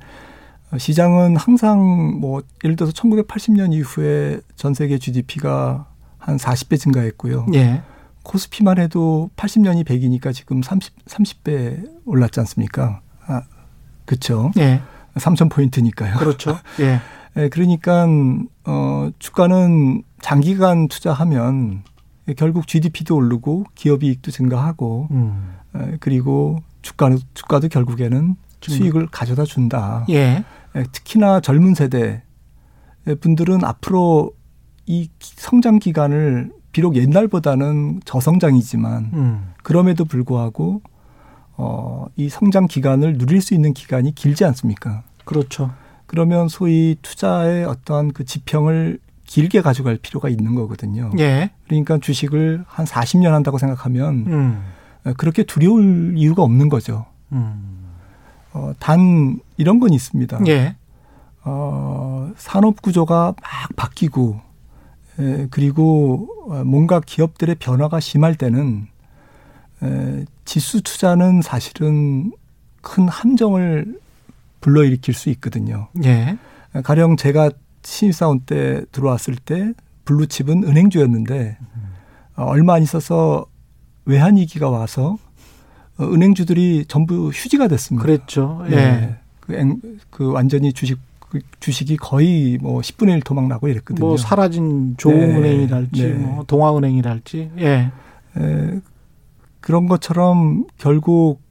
[0.78, 7.48] 시장은 항상 뭐 예를 들어서 1980년 이후에 전 세계 GDP가 한 40배 증가했고요.
[7.54, 7.82] 예.
[8.24, 13.02] 코스피만 해도 80년이 100이니까 지금 30 30배 올랐지 않습니까?
[13.28, 13.42] 아,
[14.06, 14.52] 그렇죠.
[14.58, 14.82] 예.
[15.16, 16.18] 3천 포인트니까요.
[16.18, 16.58] 그렇죠.
[16.80, 17.00] 예.
[17.38, 18.08] 예, 그러니까
[18.66, 21.84] 어 주가는 장기간 투자하면
[22.38, 25.56] 결국 GDP도 오르고 기업 이익도 증가하고 음.
[25.76, 30.06] 에, 그리고 주가 주가도 결국에는 수익을 가져다 준다.
[30.10, 30.44] 예.
[30.76, 32.24] 에, 특히나 젊은 세대
[33.22, 34.32] 분들은 앞으로
[34.86, 39.54] 이 성장 기간을 비록 옛날보다는 저성장이지만 음.
[39.64, 40.82] 그럼에도 불구하고
[41.58, 45.04] 어, 이 성장 기간을 누릴 수 있는 기간이 길지 않습니까?
[45.24, 45.72] 그렇죠.
[46.06, 51.12] 그러면 소위 투자의 어떤 그 지평을 길게 가져갈 필요가 있는 거거든요.
[51.20, 51.52] 예.
[51.66, 54.64] 그러니까 주식을 한 40년 한다고 생각하면 음.
[55.18, 57.06] 그렇게 두려울 이유가 없는 거죠.
[57.32, 57.86] 음.
[58.54, 60.40] 어, 단 이런 건 있습니다.
[60.48, 60.76] 예.
[61.44, 64.40] 어, 산업 구조가 막 바뀌고
[65.20, 66.28] 에, 그리고
[66.66, 68.95] 뭔가 기업들의 변화가 심할 때는 에,
[70.46, 72.32] 지수 투자는 사실은
[72.82, 74.00] 큰 함정을
[74.62, 75.88] 불러일으킬 수 있거든요.
[76.04, 76.38] 예.
[76.84, 77.52] 가령 제가
[77.84, 79.74] 신입사원 때 들어왔을 때
[80.06, 81.58] 블루칩은 은행주였는데
[82.36, 83.46] 어, 얼마 안 있어서
[84.06, 85.18] 외환 위기가 와서
[85.98, 88.06] 어, 은행주들이 전부 휴지가 됐습니다.
[88.06, 88.64] 그랬죠.
[88.70, 88.76] 예.
[88.76, 89.16] 네.
[89.40, 94.06] 그, 앵, 그 완전히 주식 그 주식이 거의 뭐 10분의 1 토막 나고 이랬거든요.
[94.06, 96.14] 뭐 사라진 조은행이랄지 네.
[96.14, 97.52] 뭐 동아은행이랄지.
[97.60, 97.92] 예.
[98.38, 98.80] 에,
[99.66, 101.42] 그런 것처럼 결국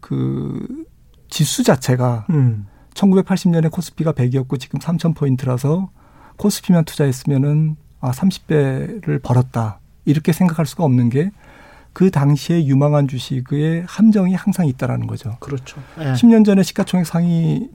[0.00, 0.84] 그
[1.28, 2.66] 지수 자체가 음.
[2.94, 5.88] 1980년에 코스피가 100이었고 지금 3,000포인트라서
[6.36, 9.80] 코스피만 투자했으면은 아, 30배를 벌었다.
[10.04, 11.30] 이렇게 생각할 수가 없는 게
[11.94, 15.36] 그 당시에 유망한 주식의 함정이 항상 있다라는 거죠.
[15.38, 15.80] 그렇죠.
[16.00, 16.12] 예.
[16.12, 17.70] 10년 전에 시가총액 상위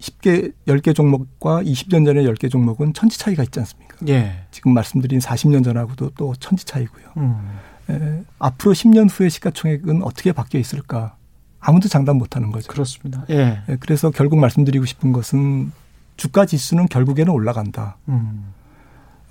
[0.00, 3.98] 10개, 10개 종목과 20년 전에 10개 종목은 천지 차이가 있지 않습니까?
[4.08, 4.46] 예.
[4.50, 7.04] 지금 말씀드린 40년 전하고도 또 천지 차이고요.
[7.18, 7.58] 음.
[7.90, 11.16] 에, 앞으로 10년 후에 시가총액은 어떻게 바뀌어 있을까?
[11.58, 12.68] 아무도 장담 못 하는 거죠.
[12.72, 13.24] 그렇습니다.
[13.30, 13.62] 예.
[13.68, 13.76] 예.
[13.80, 15.72] 그래서 결국 말씀드리고 싶은 것은
[16.16, 17.96] 주가 지수는 결국에는 올라간다.
[18.08, 18.52] 음.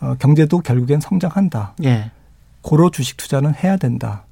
[0.02, 1.76] 어, 경제도 결국엔 성장한다.
[1.84, 2.12] 예.
[2.62, 4.26] 고로 주식 투자는 해야 된다.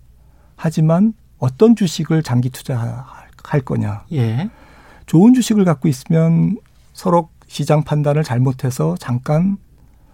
[0.55, 4.05] 하지만 어떤 주식을 장기 투자할 거냐.
[4.13, 4.49] 예.
[5.05, 6.57] 좋은 주식을 갖고 있으면
[6.93, 9.57] 서로 시장 판단을 잘못해서 잠깐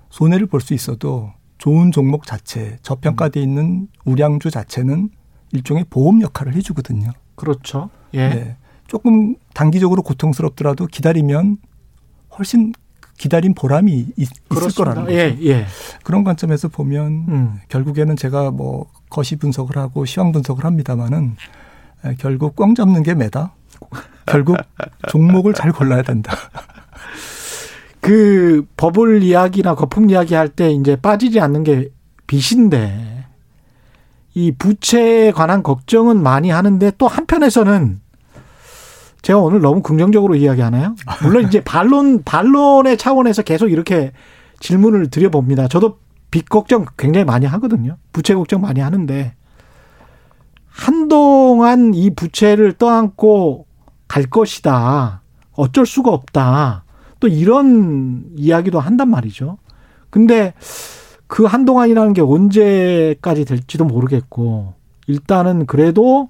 [0.10, 1.32] 손해를 볼 수 있어도
[1.64, 5.10] 좋은 종목 자체, 저평가돼 있는 우량주 자체는
[5.54, 7.10] 일종의 보험 역할을 해주거든요.
[7.36, 7.90] 그렇죠.
[8.16, 8.28] 예.
[8.28, 8.58] 네.
[8.88, 11.56] 조금 단기적으로 고통스럽더라도 기다리면
[12.38, 12.74] 훨씬
[13.18, 15.16] 기다린 보람이 있, 을 거라는 거죠.
[15.16, 15.66] 예, 예.
[16.04, 17.60] 그런 관점에서 보면 음.
[17.70, 21.38] 결국에는 제가 뭐 거시 분석을 하고 시황 분석을 합니다마는
[22.18, 23.56] 결국 꽝 잡는 게 매다.
[24.26, 24.58] 결국
[25.08, 26.36] 종목을 잘 골라야 된다.
[28.04, 31.88] 그 버블 이야기나 거품 이야기 할 때 이제 빠지지 않는 게
[32.28, 33.26] 빚인데
[34.34, 38.02] 이 부채에 관한 걱정은 많이 하는데 또 한편에서는
[39.22, 40.96] 제가 오늘 너무 긍정적으로 이야기하나요?
[41.22, 44.12] 물론 이제 반론 반론의 차원에서 계속 이렇게
[44.60, 45.70] 질문을 드려봅니다.
[45.70, 45.98] 저도
[46.30, 47.96] 빚 걱정 굉장히 많이 하거든요.
[48.12, 49.34] 부채 걱정 많이 하는데
[50.68, 53.66] 한동안 이 부채를 떠안고
[54.10, 55.22] 갈 것이다.
[55.54, 56.83] 어쩔 수가 없다.
[57.24, 59.58] 또 이런 이야기도 한단 말이죠.
[60.10, 60.54] 근데
[61.26, 64.74] 그 한동안이라는 게 언제까지 될지도 모르겠고
[65.08, 66.28] 일단은 그래도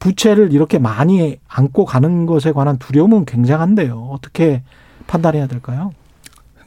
[0.00, 4.08] 부채를 이렇게 많이 안고 가는 것에 관한 두려움은 굉장한데요.
[4.10, 4.64] 어떻게
[5.06, 5.92] 판단해야 될까요?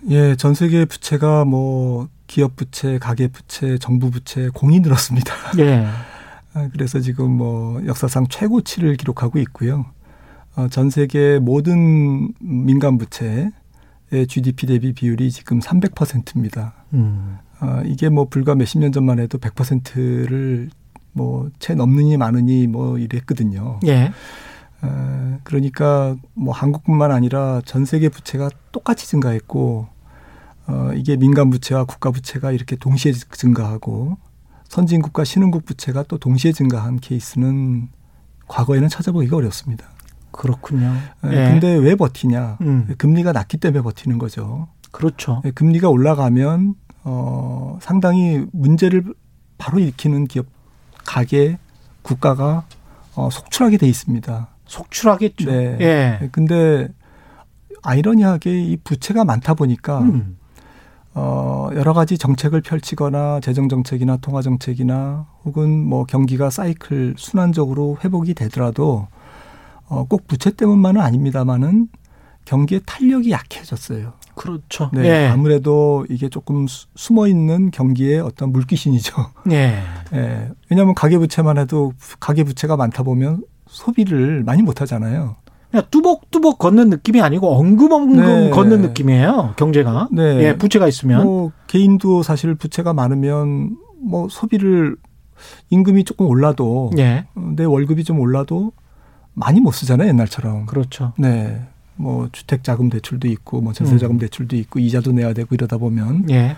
[0.10, 5.34] 예, 전 세계 부채가 뭐 기업 부채, 가계 부채, 정부 부채 공이 늘었습니다.
[5.60, 5.86] 예.
[6.56, 9.88] 아, 그래서 지금 뭐 역사상 최고치를 기록하고 있고요.
[10.56, 13.51] 어, 전 세계 모든 민간 부채의
[14.12, 16.74] GDP 대비 비율이 지금 300%입니다.
[16.93, 17.38] 음.
[17.60, 20.70] 어, 이게 뭐 불과 몇십 년 전만 해도 100%를
[21.13, 23.80] 뭐 채 넘느니 마느니 뭐 이랬거든요.
[23.88, 24.12] 예.
[24.82, 29.88] 어, 그러니까 뭐 한국뿐만 아니라 전 세계 부채가 똑같이 증가했고
[30.67, 34.17] 어, 이게 민간 부채와 국가 부채가 이렇게 동시에 증가하고
[34.70, 37.89] 선진국과 신흥국 부채가 또 동시에 증가한 케이스는
[38.48, 39.86] 과거에는 찾아보기가 어렵습니다.
[40.38, 40.93] 그렇군요.
[41.26, 41.30] 예.
[41.30, 42.60] 근데 왜 버티냐?
[42.62, 42.93] 음.
[42.97, 44.67] 금리가 낮기 때문에 버티는 거죠.
[44.91, 45.41] 그렇죠.
[45.45, 49.04] 예, 금리가 올라가면 어 상당히 문제를
[49.58, 50.45] 바로 일으키는 기업
[51.06, 51.58] 가게
[52.04, 52.63] 국가가
[53.15, 54.47] 어 속출하게 돼 있습니다.
[54.65, 55.52] 속출하겠죠.
[55.52, 55.78] 네.
[55.82, 56.30] 예.
[56.32, 56.88] 근데
[57.82, 60.38] 아이러니하게 이 부채가 많다 보니까 음.
[61.15, 68.36] 어 여러 가지 정책을 펼치거나 재정 정책이나 통화 정책이나 혹은 뭐 경기가 사이클 순환적으로 회복이
[68.36, 69.08] 되더라도
[69.89, 71.88] 어 꼭 부채 때문만은 아닙니다만은
[72.45, 74.13] 경기의 탄력이 약해졌어요.
[74.36, 74.89] 그렇죠.
[74.93, 75.04] 네.
[75.06, 75.28] 예.
[75.28, 79.13] 아무래도 이게 조금 수- 숨어 있는 경기의 어떤 물귀신이죠.
[79.52, 79.80] 예.
[80.13, 80.50] 예.
[80.69, 85.36] 왜냐하면 가계부채만 해도 가계부채가 많다 보면 소비를 많이 못 하잖아요.
[85.71, 88.50] 그냥 뚜벅뚜벅 걷는 느낌이 아니고 엉금엉금 네.
[88.52, 89.56] 걷는 느낌이에요.
[89.58, 90.08] 경제가.
[90.13, 90.21] 네.
[90.43, 91.23] 예, 부채가 있으면.
[91.26, 94.95] 뭐 개인도 사실 부채가 많으면 뭐 소비를
[95.69, 97.26] 임금이 조금 올라도 예.
[97.56, 98.71] 내 월급이 좀 올라도
[99.38, 100.65] 많이 못 쓰잖아요 옛날처럼.
[100.65, 101.13] 그렇죠.
[101.17, 101.62] 네.
[101.95, 104.19] 뭐 주택 자금 대출도 있고 뭐 전세 자금 음.
[104.19, 106.56] 대출도 있고 이자도 내야 되고 이러다 보면 예.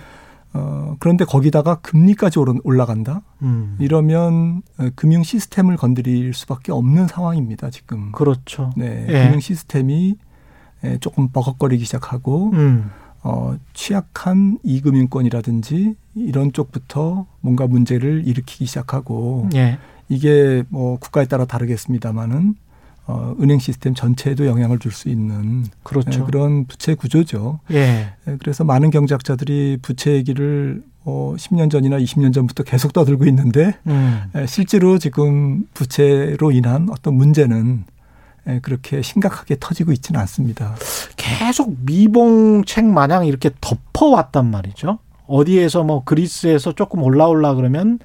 [0.53, 3.21] 어 그런데 거기다가 금리까지 올라간다.
[3.41, 3.75] 음.
[3.79, 8.11] 이러면 어, 금융 시스템을 건드릴 수밖에 없는 상황입니다 지금.
[8.13, 8.71] 그렇죠.
[8.77, 9.05] 네.
[9.09, 9.25] 예.
[9.25, 10.15] 금융 시스템이
[10.85, 12.89] 에, 조금 버벅거리기 시작하고 음.
[13.21, 19.77] 어, 취약한 이금융권이라든지 이런 쪽부터 뭔가 문제를 일으키기 시작하고 예.
[20.07, 22.55] 이게 뭐 국가에 따라 다르겠습니다만은
[23.11, 26.21] 어, 은행 시스템 전체에도 영향을 줄 수 있는 그렇죠.
[26.21, 27.59] 예, 그런 부채 구조죠.
[27.71, 28.13] 예.
[28.27, 34.23] 예, 그래서 많은 경제학자들이 부채 얘기를 어, 10년 전이나 20년 전부터 계속 떠들고 있는데 음.
[34.35, 37.85] 예, 실제로 지금 부채로 인한 어떤 문제는
[38.47, 40.75] 예, 그렇게 심각하게 터지고 있지는 않습니다.
[41.17, 44.99] 계속 미봉책 마냥 이렇게 덮어왔단 말이죠.
[45.25, 47.97] 어디에서 뭐 그리스에서 조금 올라올라 그러면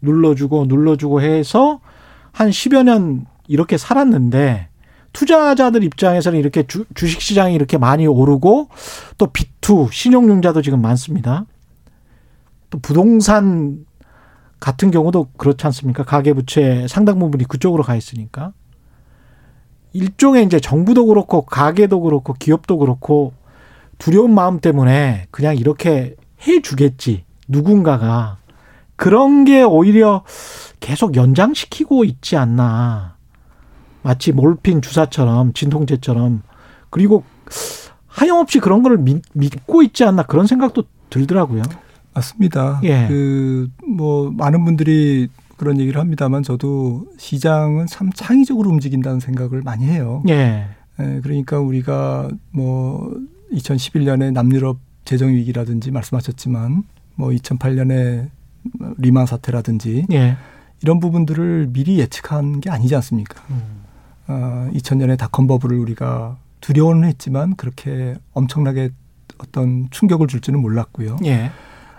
[0.00, 1.80] 눌러주고 눌러주고 해서
[2.32, 4.68] 한 10여 년 이렇게 살았는데
[5.12, 8.68] 투자자들 입장에서는 이렇게 주, 주식 시장이 이렇게 많이 오르고
[9.16, 11.46] 또 비투 신용융자도 지금 많습니다.
[12.70, 13.86] 또 부동산
[14.60, 16.04] 같은 경우도 그렇지 않습니까?
[16.04, 18.52] 가계부채 상당 부분이 그쪽으로 가 있으니까.
[19.92, 23.32] 일종의 이제 정부도 그렇고 가게도 그렇고 기업도 그렇고
[23.96, 27.24] 두려운 마음 때문에 그냥 이렇게 해 주겠지.
[27.48, 28.38] 누군가가
[28.96, 30.24] 그런 게 오히려
[30.80, 33.15] 계속 연장시키고 있지 않나.
[34.06, 36.42] 마치 몰핀 주사처럼 진통제처럼
[36.90, 37.24] 그리고
[38.06, 41.64] 하염없이 그런 거를 믿, 믿고 있지 않나 그런 생각도 들더라고요.
[42.14, 42.80] 맞습니다.
[42.84, 43.08] 예.
[43.08, 50.22] 그, 뭐, 많은 분들이 그런 얘기를 합니다만 저도 시장은 참 창의적으로 움직인다는 생각을 많이 해요.
[50.28, 50.66] 예.
[51.00, 53.12] 예, 그러니까 우리가 뭐
[53.52, 56.84] 2011년에 남유럽 재정 위기라든지 말씀하셨지만
[57.16, 58.28] 뭐 2008년에
[58.98, 60.36] 리만 사태라든지 예.
[60.80, 63.42] 이런 부분들을 미리 예측한 게 아니지 않습니까?
[63.50, 63.85] 음.
[64.28, 68.90] 어, 2000년에 닷컴 버블을 우리가 두려워는 했지만 그렇게 엄청나게
[69.38, 71.16] 어떤 충격을 줄지는 몰랐고요.
[71.24, 71.50] 예.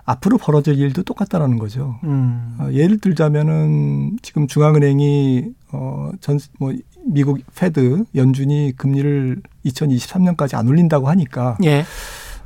[0.06, 2.00] 앞으로 벌어질 일도 똑같다라는 거죠.
[2.06, 2.56] 음.
[2.60, 6.74] 어, 예를 들자면은 지금 중앙은행이 어 전 뭐
[7.06, 11.86] 미국 Fed 연준이 금리를 2023년까지 안 올린다고 하니까 예.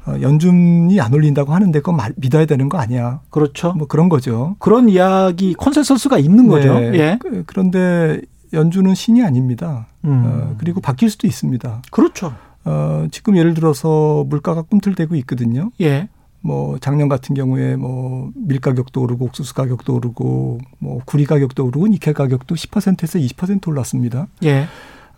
[0.08, 3.22] 어, 연준이 안 올린다고 하는데 그건 말, 믿어야 되는 거 아니야?
[3.30, 3.74] 그렇죠.
[3.74, 4.56] 뭐 그런 거죠.
[4.60, 6.74] 그런 이야기 consensus가 있는 거죠.
[6.80, 6.94] 네.
[6.96, 7.18] 예.
[7.20, 8.22] 그- 그런데
[8.54, 9.88] 연준은 신이 아닙니다.
[10.06, 10.24] 음.
[10.26, 11.82] 어, 그리고 바뀔 수도 있습니다.
[11.92, 12.34] 그렇죠.
[12.66, 15.72] 어, 지금 예를 들어서 물가가 꿈틀대고 있거든요.
[15.82, 16.10] 예.
[16.44, 21.88] 뭐 작년 같은 경우에 뭐 밀 가격도 오르고 옥수수 가격도 오르고 뭐 구리 가격도 오르고
[21.88, 24.28] 니켈 가격도 10%에서 20% 올랐습니다.
[24.44, 24.68] 예.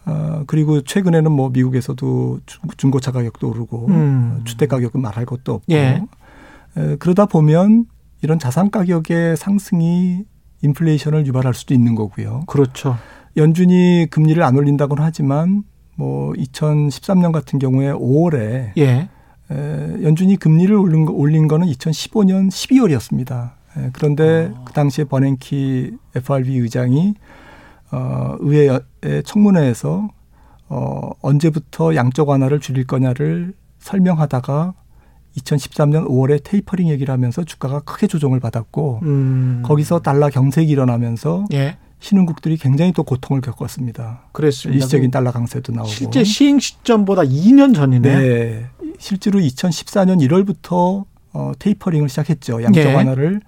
[0.05, 4.37] 어, 그리고 최근에는 뭐 미국에서도 중- 중고차 가격도 오르고 음.
[4.39, 6.01] 어, 주택 가격은 말할 것도 없고 예.
[6.77, 7.85] 에, 그러다 보면
[8.21, 10.23] 이런 자산 가격의 상승이
[10.61, 12.43] 인플레이션을 유발할 수도 있는 거고요.
[12.47, 12.97] 그렇죠.
[13.37, 15.63] 연준이 금리를 안 올린다고는 하지만
[15.95, 19.09] 뭐 2013년 같은 경우에 5월에 예.
[19.51, 23.51] 에, 연준이 금리를 올린, 거, 올린 거는 2015년 12월이었습니다.
[23.77, 24.63] 에, 그런데 아.
[24.65, 27.15] 그 당시에 버냉키 FRB 의장이
[27.91, 28.79] 어, 의회
[29.23, 30.09] 청문회에서
[30.69, 34.73] 어, 언제부터 양적 완화를 줄일 거냐를 설명하다가
[35.37, 39.61] 2013년 5월에 테이퍼링 얘기를 하면서 주가가 크게 조정을 받았고 음.
[39.63, 41.77] 거기서 달러 경색이 일어나면서 예.
[42.03, 44.25] 신흥국들이 굉장히 또 고통을 겪었습니다.
[44.33, 44.75] 그랬습니다.
[44.75, 48.19] 일시적인 달러 강세도 나오고 실제 시행 시점보다 2년 전이네.
[48.19, 48.65] 네.
[48.99, 52.61] 실제로 2014년 1월부터 어, 테이퍼링을 시작했죠.
[52.61, 52.93] 양적 예.
[52.93, 53.39] 완화를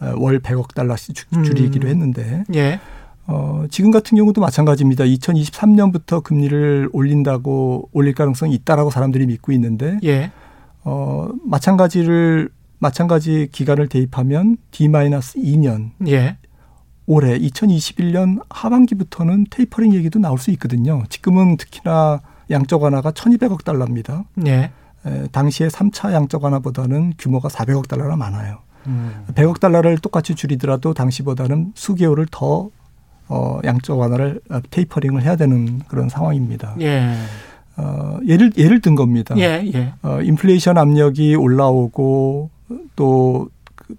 [0.00, 1.44] 어, 월 100억 달러씩 주, 음.
[1.44, 2.80] 줄이기로 했는데 예.
[3.26, 5.04] 어, 지금 같은 경우도 마찬가지입니다.
[5.04, 10.32] 2023년부터 금리를 올린다고 올릴 가능성이 있다라고 사람들이 믿고 있는데 예.
[10.82, 16.38] 어, 마찬가지를 마찬가지 기간을 대입하면 D-2년 예.
[17.08, 21.02] 올해 2021년 하반기부터는 테이퍼링 얘기도 나올 수 있거든요.
[21.08, 24.24] 지금은 특히나 양적 완화가 1,200억 달러입니다.
[24.46, 24.70] 예.
[25.06, 28.58] 에, 당시에 3차 양적 완화보다는 규모가 400억 달러나 많아요.
[28.86, 29.24] 음.
[29.34, 32.68] 100억 달러를 똑같이 줄이더라도 당시보다는 수개월을 더
[33.28, 36.76] 어, 양적 완화를 어, 테이퍼링을 해야 되는 그런 상황입니다.
[36.82, 37.14] 예.
[37.78, 39.34] 어, 예를 예를 든 겁니다.
[39.38, 39.94] 예, 예.
[40.02, 42.50] 어, 인플레이션 압력이 올라오고
[42.96, 43.50] 또그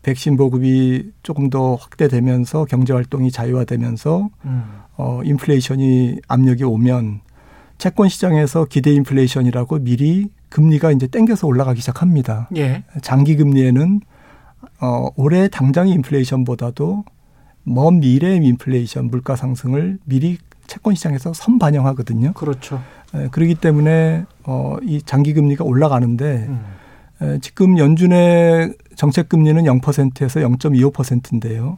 [0.02, 4.64] 백신 보급이 조금 더 확대되면서 경제 활동이 자유화되면서 음.
[4.98, 7.22] 어, 인플레이션이 압력이 오면
[7.78, 12.50] 채권 시장에서 기대 인플레이션이라고 미리 금리가 이제 땡겨서 올라가기 시작합니다.
[12.58, 12.84] 예.
[13.02, 14.02] 장기 금리에는
[14.82, 17.06] 어, 올해 당장의 인플레이션보다도
[17.64, 22.34] 먼 미래의 인플레이션 물가 상승을 미리 채권 시장에서 선 반영하거든요.
[22.34, 22.82] 그렇죠.
[23.14, 26.62] 에, 그렇기 때문에 어, 이 장기 금리가 올라가는데 음.
[27.22, 31.78] 에, 지금 연준의 정책 금리는 0%에서 0.25%인데요.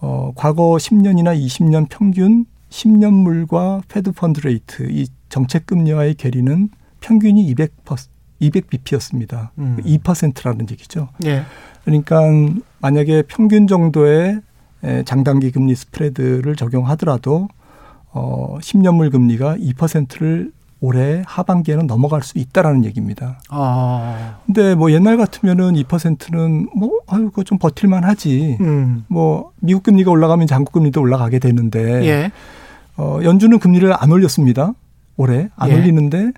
[0.00, 7.72] 어, 과거 10년이나 20년 평균 10년물과 Fed fund rate 이 정책 금리와의 괴리는 평균이 200
[8.42, 9.50] 200bp였습니다.
[9.58, 9.78] 음.
[9.84, 11.08] 2%라는 얘기죠.
[11.24, 11.42] 예.
[11.84, 12.22] 그러니까
[12.80, 14.40] 만약에 평균 정도의
[14.84, 17.48] 에, 장단기 금리 spread를 적용하더라도
[18.10, 20.52] 어 10년물 금리가 2%를
[20.84, 23.38] 올해 하반기에는 넘어갈 수 있다라는 얘기입니다.
[23.50, 24.38] 아.
[24.44, 28.56] 근데 뭐 옛날 같으면은 2%는 뭐 아유 그거 좀 버틸만 하지.
[28.60, 29.04] 음.
[29.06, 32.32] 뭐 미국 금리가 올라가면 한국 금리도 올라가게 되는데 예.
[32.96, 34.74] 어 연준은 금리를 안 올렸습니다.
[35.16, 35.74] 올해 안 예.
[35.74, 36.32] 올리는데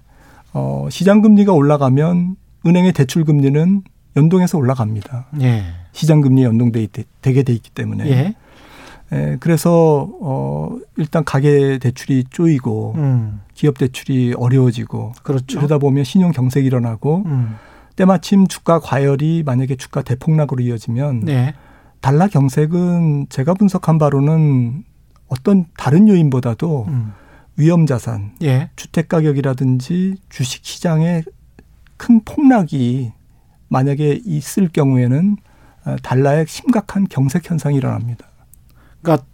[0.53, 3.83] 어 시장 금리가 올라가면 은행의 대출 금리는
[4.15, 5.27] 연동해서 올라갑니다.
[5.41, 5.63] 예.
[5.93, 8.35] 시장 금리 연동돼 있- 되게 돼 있기 때문에.
[9.15, 9.19] 예.
[9.19, 13.41] 에, 그래서 어 일단 가계 대출이 쪼이고 음.
[13.55, 15.59] 기업 대출이 어려워지고 그렇죠.
[15.59, 17.57] 이러다 보면 신용 경색이 일어나고 음.
[17.97, 21.55] 때마침 주가 과열이 만약에 주가 대폭락으로 이어지면 네.
[22.01, 24.85] 달러 경색은 제가 분석한 바로는
[25.29, 27.13] 어떤 다른 요인보다도 음.
[27.57, 28.71] 위험 자산, 예.
[28.75, 31.23] 주택 가격이라든지 주식 시장의
[31.97, 33.13] 큰 폭락이
[33.69, 35.37] 만약에 있을 경우에는
[35.87, 38.27] 어, 달러의 심각한 경색 현상이 일어납니다.
[39.05, 39.25] 그러니까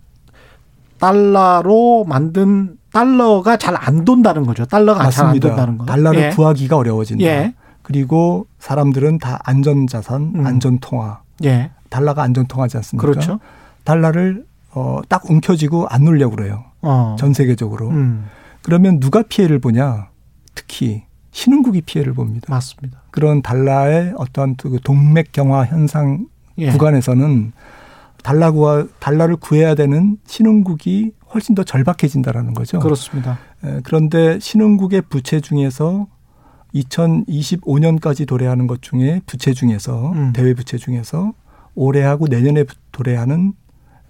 [0.98, 4.66] 달러로 만든 달러가 잘 안 돈다는 거죠.
[4.66, 5.40] 달러가 잘 안.
[5.40, 5.84] 돈다는 거.
[5.86, 6.30] 달러를 예.
[6.30, 7.24] 구하기가 어려워진다.
[7.24, 7.54] 예.
[7.82, 10.46] 그리고 사람들은 다 안전 자산, 음.
[10.46, 11.20] 안전 통화.
[11.44, 11.70] 예.
[11.88, 13.06] 달러가 안전 통하지 않습니까?
[13.06, 13.40] 그렇죠.
[13.84, 16.64] 달러를 어, 딱 움켜쥐고 안 놀려고 그래요.
[16.82, 17.16] 어.
[17.18, 17.88] 전 세계적으로.
[17.88, 18.26] 음.
[18.62, 20.08] 그러면 누가 피해를 보냐?
[20.54, 22.46] 특히 신흥국이 피해를 봅니다.
[22.50, 23.02] 맞습니다.
[23.10, 26.26] 그런 달러의 어떤 그 동맥 경화 현상
[26.58, 26.70] 예.
[26.70, 27.52] 구간에서는
[28.22, 32.78] 달러 구하, 달러를 구해야 되는 신흥국이 훨씬 더 절박해진다라는 거죠.
[32.80, 33.38] 그렇습니다.
[33.64, 36.06] 에, 그런데 신흥국의 부채 중에서
[36.74, 40.32] 2025년까지 도래하는 것 중에 부채 중에서 음.
[40.32, 41.32] 대외 부채 중에서
[41.74, 43.52] 올해하고 내년에 부- 도래하는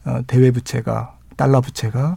[0.04, 2.16] 어, 대외 부채가 달러 부채가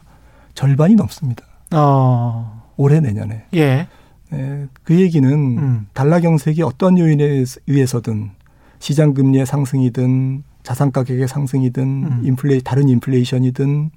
[0.54, 1.44] 절반이 넘습니다.
[1.74, 2.64] 어.
[2.78, 3.46] 올해 내년에.
[3.54, 3.88] 예.
[4.34, 5.88] 에, 그 얘기는 음.
[5.94, 8.32] 달러 경색이 어떤 요인에 의해서든
[8.80, 12.22] 시장 금리의 상승이든 자산 가격의 상승이든 음.
[12.24, 13.92] 인플레 다른 인플레이션이든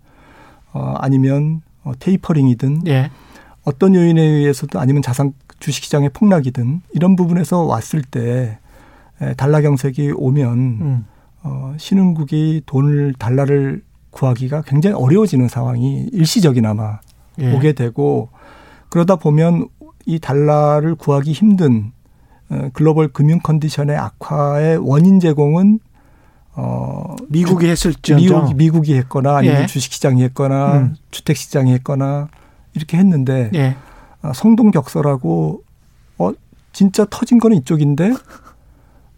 [0.72, 3.10] 어, 아니면 어, 테이퍼링이든 예.
[3.64, 8.58] 어떤 요인에 의해서도 아니면 자산 주식 시장의 폭락이든 이런 부분에서 왔을 때
[9.20, 11.06] 에, 달러 경색이 오면 음.
[11.42, 17.00] 어, 신흥국이 돈을 달러를 구하기가 굉장히 어려워지는 상황이 일시적이나마
[17.40, 17.54] 예.
[17.54, 18.30] 오게 되고
[18.88, 19.68] 그러다 보면
[20.04, 21.92] 이 달러를 구하기 힘든
[22.48, 25.80] 어, 글로벌 금융 컨디션의 악화의 원인 제공은
[26.58, 29.66] 어 미국이 했을지언정 미국 미국이 했거나 아니면 예.
[29.66, 30.96] 주식 시장이 했거나 음.
[31.10, 32.28] 주택 시장이 했거나
[32.72, 33.76] 이렇게 했는데 예.
[34.22, 35.62] 아, 성동격서라고
[36.18, 36.32] 어
[36.72, 38.14] 진짜 터진 거는 이쪽인데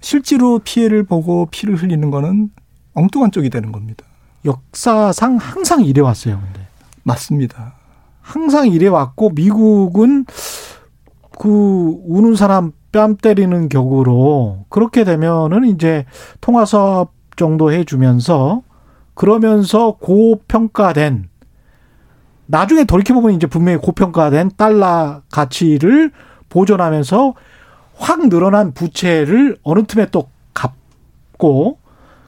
[0.01, 2.51] 실제로 피해를 보고 피를 흘리는 거는
[2.95, 4.05] 엉뚱한 쪽이 되는 겁니다.
[4.45, 6.41] 역사상 항상 이래 왔어요.
[6.41, 6.67] 근데
[7.05, 7.75] 맞습니다.
[8.21, 10.27] 항상 이래 왔고 미국은
[11.39, 16.05] 그 우는 사람 뺨 때리는 격으로 그렇게 되면은 이제
[16.41, 18.63] 통화 사업 정도 해주면서
[19.15, 21.29] 그러면서 고평가된
[22.47, 26.13] 나중에 돌이켜 보면 이제 분명히 고평가된 달러 가치를
[26.51, 27.35] 보존하면서
[27.95, 31.79] 확 늘어난 부채를 어느 틈에 또 갚고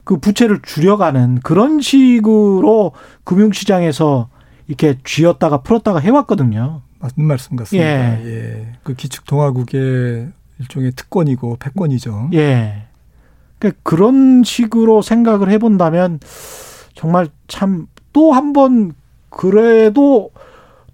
[0.03, 2.91] 그 부채를 줄여가는 그런 식으로
[3.23, 4.29] 금융시장에서
[4.67, 6.81] 이렇게 쥐었다가 풀었다가 해왔거든요.
[6.99, 7.87] 맞는 말씀 같습니다.
[7.87, 8.25] 예.
[8.25, 8.73] 예.
[8.83, 10.29] 그 기축통화국의
[10.59, 12.29] 일종의 특권이고 패권이죠.
[12.33, 12.87] 예.
[13.61, 16.19] 그러니까 그런 식으로 생각을 해본다면
[16.95, 18.91] 정말 참 또 한 번
[19.29, 20.31] 그래도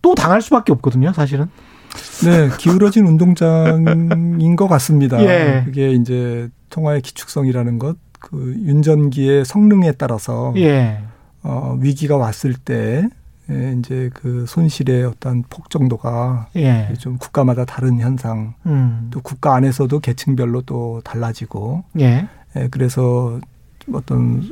[0.03, 1.47] 또 당할 수밖에 없거든요, 사실은.
[2.23, 5.19] 네, 기울어진 운동장인 것 같습니다.
[5.23, 5.63] 예.
[5.65, 10.99] 그게 이제 통화의 기축성이라는 것, 그 윤전기의 성능에 따라서 예.
[11.41, 13.07] 어, 위기가 왔을 때
[13.49, 16.93] 예, 이제 그 손실의 어떤 폭 정도가 예.
[16.99, 19.07] 좀 국가마다 다른 현상, 음.
[19.11, 22.27] 또 국가 안에서도 계층별로 또 달라지고, 예.
[22.57, 23.39] 예, 그래서
[23.93, 24.49] 어떤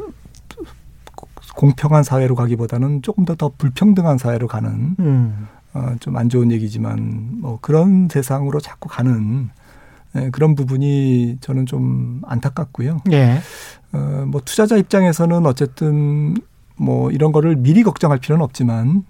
[1.56, 5.48] 공평한 사회로 가기보다는 조금 더 더 불평등한 사회로 가는 음.
[5.74, 9.50] 어, 좀 안 좋은 얘기지만 뭐 그런 세상으로 자꾸 가는
[10.16, 13.02] 예, 그런 부분이 저는 좀 안타깝고요.
[13.12, 13.40] 예.
[13.92, 16.36] 어, 뭐 투자자 입장에서는 어쨌든
[16.78, 19.04] 뭐 이런 거를 미리 걱정할 필요는 없지만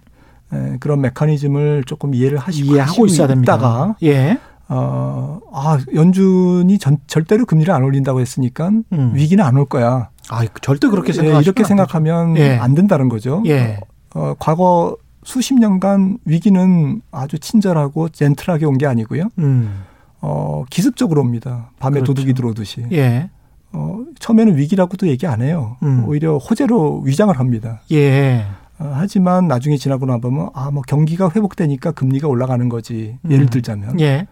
[0.53, 3.95] 예, 그런 메커니즘을 조금 이해를 하시고 이해하고 있어야 됩니다.
[4.03, 4.39] 예.
[4.67, 9.11] 어, 아, 연준이 전, 절대로 금리를 안 올린다고 했으니까 음.
[9.13, 10.09] 위기는 안 올 거야.
[10.29, 12.57] 아, 절대 그렇게 예, 생각 이렇게 생각하면 예.
[12.57, 13.43] 안 된다는 거죠.
[13.45, 13.79] 예.
[14.15, 19.29] 어, 과거 수십 년간 위기는 아주 친절하고 젠틀하게 온 게 아니고요.
[19.39, 19.83] 음.
[20.21, 21.69] 어, 기습적으로 옵니다.
[21.79, 22.13] 밤에 그렇죠.
[22.13, 22.85] 도둑이 들어오듯이.
[22.91, 23.29] 예.
[23.71, 25.77] 어, 처음에는 위기라고도 얘기 안 해요.
[25.83, 26.05] 음.
[26.07, 27.81] 오히려 호재로 위장을 합니다.
[27.91, 28.45] 예.
[28.79, 33.17] 어, 하지만 나중에 지나고 나보면 아, 뭐 경기가 회복되니까 금리가 올라가는 거지.
[33.29, 33.49] 예를 음.
[33.49, 34.27] 들자면 예.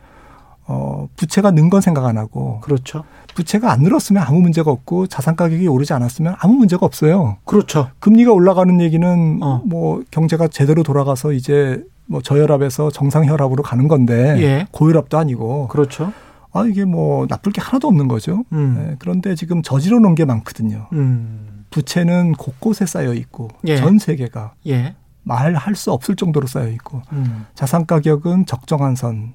[0.66, 3.04] 어, 부채가 는 건 생각 안 하고 그렇죠.
[3.36, 7.38] 부채가 안 늘었으면 아무 문제가 없고 자산 가격이 오르지 않았으면 아무 문제가 없어요.
[7.46, 7.90] 그렇죠.
[8.00, 9.62] 금리가 올라가는 얘기는 어.
[9.66, 14.68] 뭐 경제가 제대로 돌아가서 이제 뭐 저혈압에서 정상 혈압으로 가는 건데 예.
[14.72, 16.14] 고혈압도 아니고 그렇죠.
[16.52, 18.44] 아 이게 뭐 나쁠 게 하나도 없는 거죠.
[18.52, 18.76] 음.
[18.92, 20.88] 예, 그런데 지금 저지러 놓은 게 많거든요.
[20.94, 21.66] 음.
[21.72, 23.78] 부채는 곳곳에 쌓여 있고 예.
[23.78, 24.96] 전 세계가 예.
[25.24, 27.46] 말할 수 없을 정도로 쌓여 있고 음.
[27.56, 29.34] 자산 가격은 적정한 선.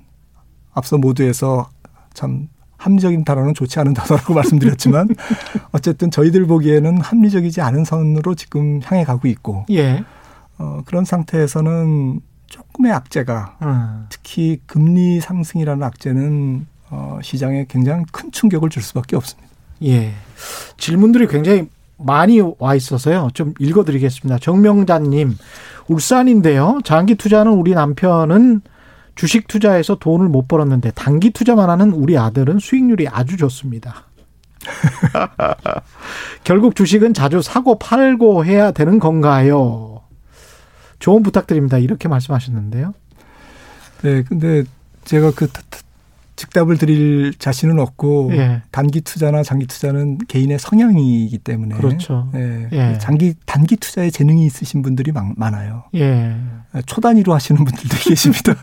[0.79, 1.69] 앞서 모두에서
[2.15, 2.49] 참
[2.79, 5.09] 합리적인 단어는 좋지 않은 단어라고 말씀드렸지만
[5.73, 10.05] 어쨌든 저희들 보기에는 합리적이지 않은 선으로 지금 향해 가고 있고 예.
[10.59, 14.07] 어, 그런 상태에서는 조금의 악재가 음.
[14.09, 19.49] 특히 금리 상승이라는 악재는 어, 시장에 굉장히 큰 충격을 줄 수밖에 없습니다.
[19.85, 20.13] 예.
[20.79, 21.69] 질문들이 굉장히
[21.99, 23.29] 많이 와 있어서요.
[23.35, 24.39] 좀 읽어드리겠습니다.
[24.39, 25.37] 정명자님,
[25.89, 26.81] 울산인데요.
[26.85, 28.63] 장기 투자는 우리 남편은
[29.19, 34.05] 주식 투자해서 돈을 못 벌었는데 단기 투자만 하는 우리 아들은 수익률이 아주 좋습니다.
[36.45, 40.03] 결국 주식은 자주 사고 팔고 해야 되는 건가요?
[41.01, 41.79] 조언 부탁드립니다.
[41.79, 42.95] 이렇게 말씀하셨는데요.
[44.03, 44.63] 네, 근데
[45.05, 45.49] 제가 그
[46.39, 48.63] 즉답을 드릴 자신은 없고 예.
[48.71, 52.31] 단기 투자나 장기 투자는 개인의 성향이기 때문에 그렇죠.
[52.37, 52.99] 예, 예.
[52.99, 55.83] 장기 단기 투자에 재능이 있으신 분들이 많, 많아요.
[55.97, 56.37] 예.
[56.87, 58.55] 초단위로 하시는 분들도 계십니다.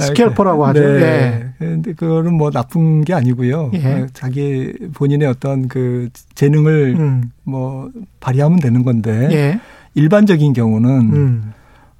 [0.00, 0.80] 스캘퍼라고 하죠.
[0.80, 1.00] 네.
[1.00, 1.52] 예.
[1.58, 3.70] 근데 그거는 뭐 나쁜 게 아니고요.
[3.74, 3.86] 예.
[3.86, 7.30] 어, 자기 본인의 어떤 그 재능을 음.
[7.44, 9.60] 뭐 발휘하면 되는 건데 예.
[9.94, 11.52] 일반적인 경우는 음.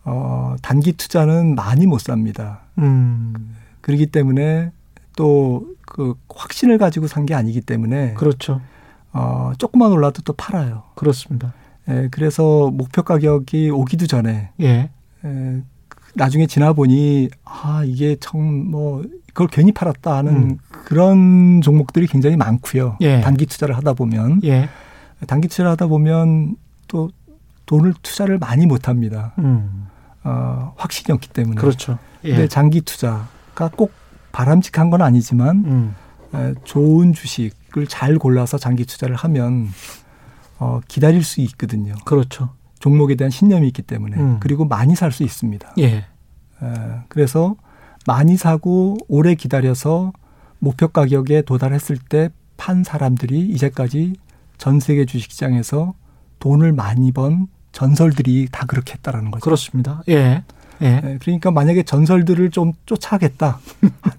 [0.04, 2.62] 어, 단기 투자는 많이 못 삽니다.
[2.78, 3.54] 음.
[3.82, 4.72] 그렇기 때문에
[5.16, 8.62] 또 그 확신을 가지고 산 게 아니기 때문에 그렇죠.
[9.12, 10.84] 어, 조금만 올라도 또 팔아요.
[10.94, 11.52] 그렇습니다.
[11.90, 14.90] 예, 그래서 목표 가격이 오기도 전에 예.
[15.24, 15.62] 에,
[16.14, 20.58] 나중에 지나 보니 아 이게 정뭐 그걸 괜히 팔았다 하는 음.
[20.70, 22.96] 그런 종목들이 굉장히 많고요.
[23.02, 23.20] 예.
[23.20, 24.70] 단기 투자를 하다 보면 예.
[25.26, 26.56] 단기 투자를 하다 보면
[26.88, 27.10] 또
[27.66, 29.34] 돈을 투자를 많이 못 합니다.
[29.38, 29.88] 음.
[30.24, 31.60] 어, 확신이 없기 때문에.
[31.60, 31.98] 그렇죠.
[32.24, 32.30] 예.
[32.30, 33.92] 근데 장기 투자가 꼭
[34.32, 35.94] 바람직한 건 아니지만 음.
[36.34, 39.68] 에, 좋은 주식을 잘 골라서 장기 투자를 하면
[40.58, 41.94] 어, 기다릴 수 있거든요.
[42.04, 42.50] 그렇죠.
[42.78, 44.36] 종목에 대한 신념이 있기 때문에 음.
[44.40, 45.74] 그리고 많이 살 수 있습니다.
[45.78, 45.86] 예.
[45.96, 46.04] 에,
[47.08, 47.56] 그래서
[48.06, 50.12] 많이 사고 오래 기다려서
[50.58, 54.14] 목표 가격에 도달했을 때 판 사람들이 이제까지
[54.56, 55.94] 전 세계 주식시장에서
[56.38, 59.42] 돈을 많이 번 전설들이 다 그렇게 했다라는 거죠.
[59.42, 60.02] 그렇습니다.
[60.08, 60.44] 예.
[60.82, 61.00] 예.
[61.04, 63.60] 에, 그러니까 만약에 전설들을 좀 쫓아가겠다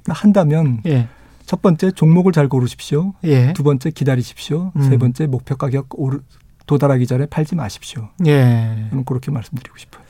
[0.08, 1.08] 한다면 예.
[1.46, 3.14] 첫 번째 종목을 잘 고르십시오.
[3.26, 3.54] 예.
[3.54, 4.72] 두 번째 기다리십시오.
[4.76, 4.82] 음.
[4.82, 6.22] 세 번째 목표 가격 오르,
[6.66, 8.10] 도달하기 전에 팔지 마십시오.
[8.26, 8.88] 예.
[8.90, 10.04] 저는 그렇게 말씀드리고 싶어요.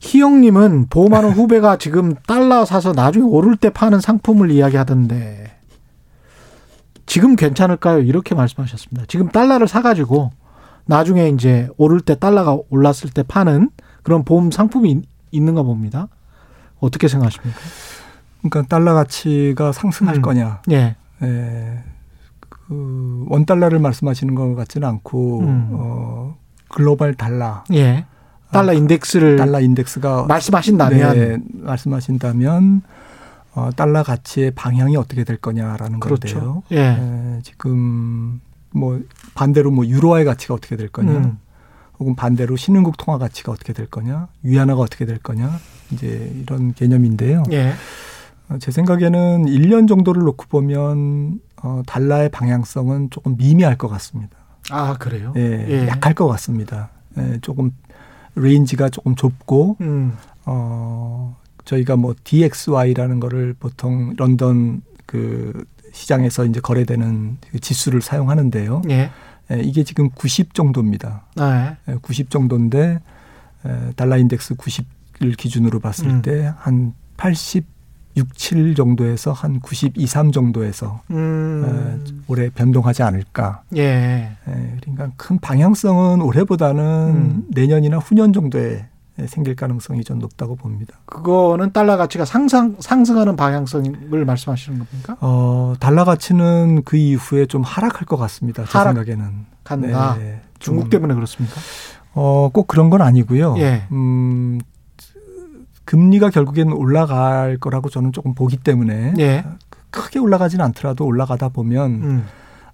[0.00, 5.52] 희영님은 보험하는 후배가 지금 달러 사서 나중에 오를 때 파는 상품을 이야기하던데
[7.06, 8.00] 지금 괜찮을까요?
[8.00, 9.06] 이렇게 말씀하셨습니다.
[9.08, 10.30] 지금 달러를 사가지고
[10.86, 13.70] 나중에 이제 오를 때 달러가 올랐을 때 파는
[14.02, 16.08] 그런 보험 상품이 있- 있는가 봅니다.
[16.80, 17.58] 어떻게 생각하십니까?
[18.42, 20.22] 그러니까 달러 가치가 상승할 음.
[20.22, 20.62] 거냐?
[20.70, 20.96] 예.
[21.22, 21.84] 예,
[22.48, 25.68] 그 원 달러를 말씀하시는 것 같지는 않고 음.
[25.72, 26.36] 어,
[26.68, 28.04] 글로벌 달러 예.
[28.52, 32.82] 달러 아, 인덱스를 달러 인덱스가 말씀하신다면 네, 말씀하신다면
[33.54, 36.38] 어, 달러 가치의 방향이 어떻게 될 거냐라는 그렇죠.
[36.38, 36.62] 건데요.
[36.72, 36.76] 예.
[36.78, 38.40] 예, 지금
[38.72, 39.00] 뭐
[39.34, 41.38] 반대로 뭐 유로화의 가치가 어떻게 될 거냐, 음.
[41.98, 45.58] 혹은 반대로 신흥국 통화 가치가 어떻게 될 거냐, 위안화가 어떻게 될 거냐,
[45.92, 47.44] 이제 이런 개념인데요.
[47.52, 47.72] 예.
[48.48, 54.36] 어, 제 생각에는 1년 정도를 놓고 보면 어, 달러의 방향성은 조금 미미할 것 같습니다.
[54.70, 55.32] 아, 그래요?
[55.36, 55.88] 예, 예.
[55.88, 56.90] 약할 것 같습니다.
[57.18, 57.70] 예, 조금
[58.34, 60.16] range가 조금 좁고 음.
[60.44, 68.82] 어, 저희가 뭐 DXY라는 거를 보통 런던 그 시장에서 이제 거래되는 그 지수를 사용하는데요.
[68.90, 69.10] 예.
[69.50, 71.24] 예, 이게 지금 90 정도입니다.
[71.36, 71.76] 네.
[71.88, 73.00] 예, 90 정도인데
[73.64, 76.22] 에, 달러 인덱스 90을 기준으로 봤을 음.
[76.22, 77.64] 때한 86,
[78.34, 81.64] 7 정도에서 한 92, 3 정도에서 음.
[81.64, 83.62] 에, 올해 변동하지 않을까.
[83.76, 84.36] 예.
[84.48, 87.44] 예, 그러니까 큰 방향성은 올해보다는 음.
[87.50, 88.86] 내년이나 후년 정도에
[89.26, 90.98] 생길 가능성이 좀 높다고 봅니다.
[91.06, 95.16] 그거는 달러 가치가 상상 상승하는 방향성을 말씀하시는 겁니까?
[95.20, 98.64] 어, 달러 가치는 그 이후에 좀 하락할 것 같습니다.
[98.64, 99.46] 제 하락 생각에는.
[99.64, 100.16] 간다.
[100.18, 101.56] 네, 중국 좀, 때문에 그렇습니까?
[102.14, 103.56] 어, 꼭 그런 건 아니고요.
[103.58, 103.84] 예.
[103.92, 104.60] 음,
[105.84, 109.44] 금리가 결국에는 올라갈 거라고 저는 조금 보기 때문에 예.
[109.90, 112.26] 크게 올라가지는 않더라도 올라가다 보면 음.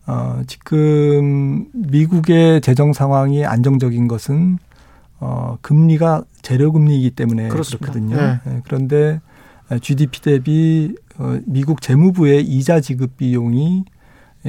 [0.07, 4.59] 어, 지금 미국의 재정 상황이 안정적인 것은
[5.25, 7.93] 어, 금리가 재료 금리이기 때문에 그렇습니다.
[7.93, 8.17] 그렇거든요.
[8.17, 8.41] 예.
[8.51, 9.21] 예, 그런데
[9.81, 13.85] GDP 대비 어, 미국 재무부의 이자 지급 비용이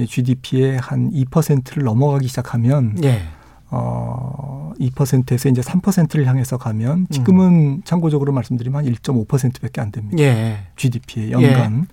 [0.07, 3.21] GDP의 한 2%를 넘어가기 시작하면 예.
[3.69, 10.17] 어, 2%에서 이제 3%를 향해서 가면 지금은 참고적으로 말씀드리면 한 1.5%밖에 안 됩니다.
[10.23, 10.57] 예.
[10.75, 11.85] GDP의 연간.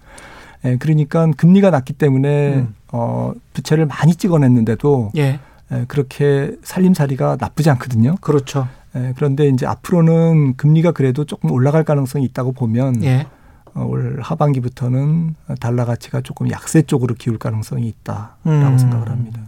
[0.64, 0.76] 예.
[0.78, 2.74] 그러니까 금리가 낮기 때문에 음.
[2.92, 5.38] 어, 부채를 많이 찍어냈는데도 예.
[5.72, 8.16] 예, 그렇게 살림살이가 나쁘지 않거든요.
[8.20, 8.68] 그렇죠.
[8.96, 13.26] 예, 그런데 이제 앞으로는 금리가 그래도 조금 올라갈 가능성이 있다고 보면 예.
[13.74, 18.78] 어, 올 하반기부터는 달러 가치가 조금 약세 쪽으로 기울 가능성이 있다라고 음.
[18.78, 19.40] 생각을 합니다.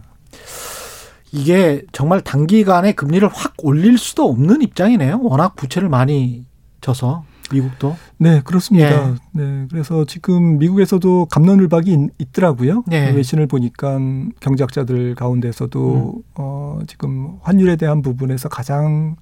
[1.31, 5.19] 이게 정말 단기간에 금리를 확 올릴 수도 없는 입장이네요.
[5.23, 6.45] 워낙 부채를 많이
[6.79, 7.95] 져서 미국도.
[8.17, 9.09] 네, 그렇습니다.
[9.09, 9.15] 예.
[9.31, 12.83] 네, 그래서 지금 미국에서도 감론을박이 있, 있더라고요.
[12.91, 13.11] 예.
[13.11, 13.99] 외신을 보니까
[14.39, 16.23] 경제학자들 가운데서도 음.
[16.35, 19.15] 어, 지금 환율에 대한 부분에서 가장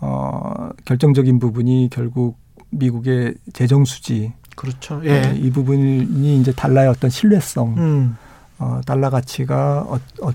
[0.00, 2.36] 어, 결정적인 부분이 결국
[2.70, 4.32] 미국의 재정 수지.
[4.56, 5.00] 그렇죠.
[5.00, 5.36] 네, 예.
[5.36, 8.16] 이 부분이 이제 달러의 어떤 신뢰성, 음.
[8.58, 10.32] 어, 달러 가치가 어, 어,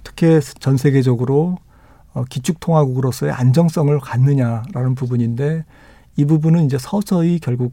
[0.00, 1.58] 어떻게 전 세계적으로
[2.12, 5.64] 어, 기축통화국으로서의 안정성을 갖느냐라는 부분인데
[6.16, 7.72] 이 부분은 이제 서서히 결국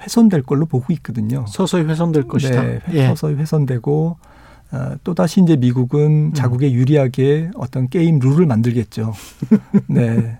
[0.00, 1.44] 훼손될 걸로 보고 있거든요.
[1.48, 2.62] 서서히 훼손될 것이다.
[2.62, 3.06] 네, 예.
[3.08, 4.16] 서서히 훼손되고
[4.72, 6.34] 어, 또 다시 이제 미국은 음.
[6.34, 9.14] 자국에 유리하게 어떤 게임 룰을 만들겠죠.
[9.86, 10.38] 네,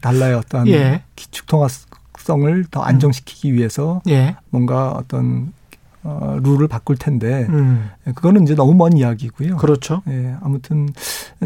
[0.00, 1.02] 달러의 어떤 예.
[1.16, 4.36] 기축 통화성을 더 안정시키기 위해서 예.
[4.50, 5.52] 뭔가 어떤
[6.02, 7.90] 어, 룰을 바꿀 텐데 음.
[8.04, 9.56] 그거는 이제 너무 먼 이야기고요.
[9.56, 10.02] 그렇죠.
[10.08, 10.88] 예, 아무튼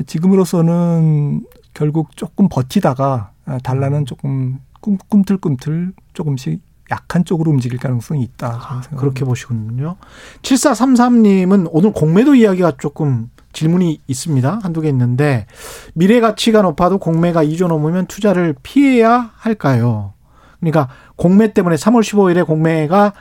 [0.06, 6.60] 지금으로서는 결국 조금 버티다가 아, 달러는 조금 꿈, 꿈틀꿈틀 조금씩
[6.90, 8.48] 약한 쪽으로 움직일 가능성이 있다.
[8.48, 8.80] 아.
[8.96, 9.96] 그렇게 보시군요.
[10.42, 14.60] 7433님은 오늘 공매도 이야기가 조금 질문이 있습니다.
[14.62, 15.46] 한두 개 있는데
[15.94, 20.12] 미래 가치가 높아도 공매가 2조 넘으면 투자를 피해야 할까요?
[20.60, 23.14] 그러니까 공매 때문에 3월 15일에 공매가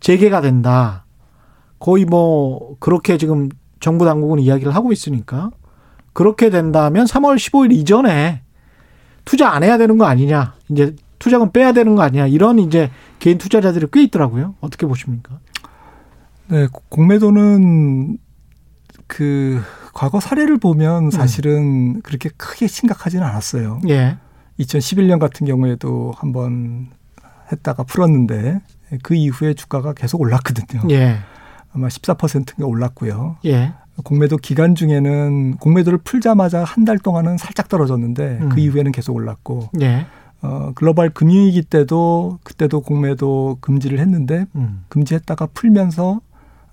[0.00, 1.04] 재개가 된다.
[1.78, 5.50] 거의 뭐 그렇게 지금 정부 당국은 이야기를 하고 있으니까
[6.14, 8.44] 그렇게 된다면 3월 15일 이전에
[9.24, 10.54] 투자 안 해야 되는 거 아니냐.
[10.70, 12.26] 이제 투자금 빼야 되는 거 아니냐.
[12.26, 14.54] 이런 이제 개인 투자자들이 꽤 있더라고요.
[14.60, 15.38] 어떻게 보십니까?
[16.48, 18.18] 네, 공매도는
[19.06, 19.60] 그
[19.92, 23.80] 과거 사례를 보면 사실은 그렇게 크게 심각하지는 않았어요.
[23.88, 24.16] 예.
[24.58, 26.88] 2011년 같은 경우에도 한번
[27.52, 28.60] 했다가 풀었는데
[29.02, 30.82] 그 이후에 주가가 계속 올랐거든요.
[30.90, 31.16] 예.
[31.72, 33.36] 아마 14%가 올랐고요.
[33.46, 33.72] 예.
[34.04, 38.48] 공매도 기간 중에는 공매도를 풀자마자 한 달 동안은 살짝 떨어졌는데 음.
[38.48, 40.06] 그 이후에는 계속 올랐고 예.
[40.44, 44.84] 어, 글로벌 금융위기 때도 그때도 공매도 금지를 했는데 음.
[44.90, 46.20] 금지했다가 풀면서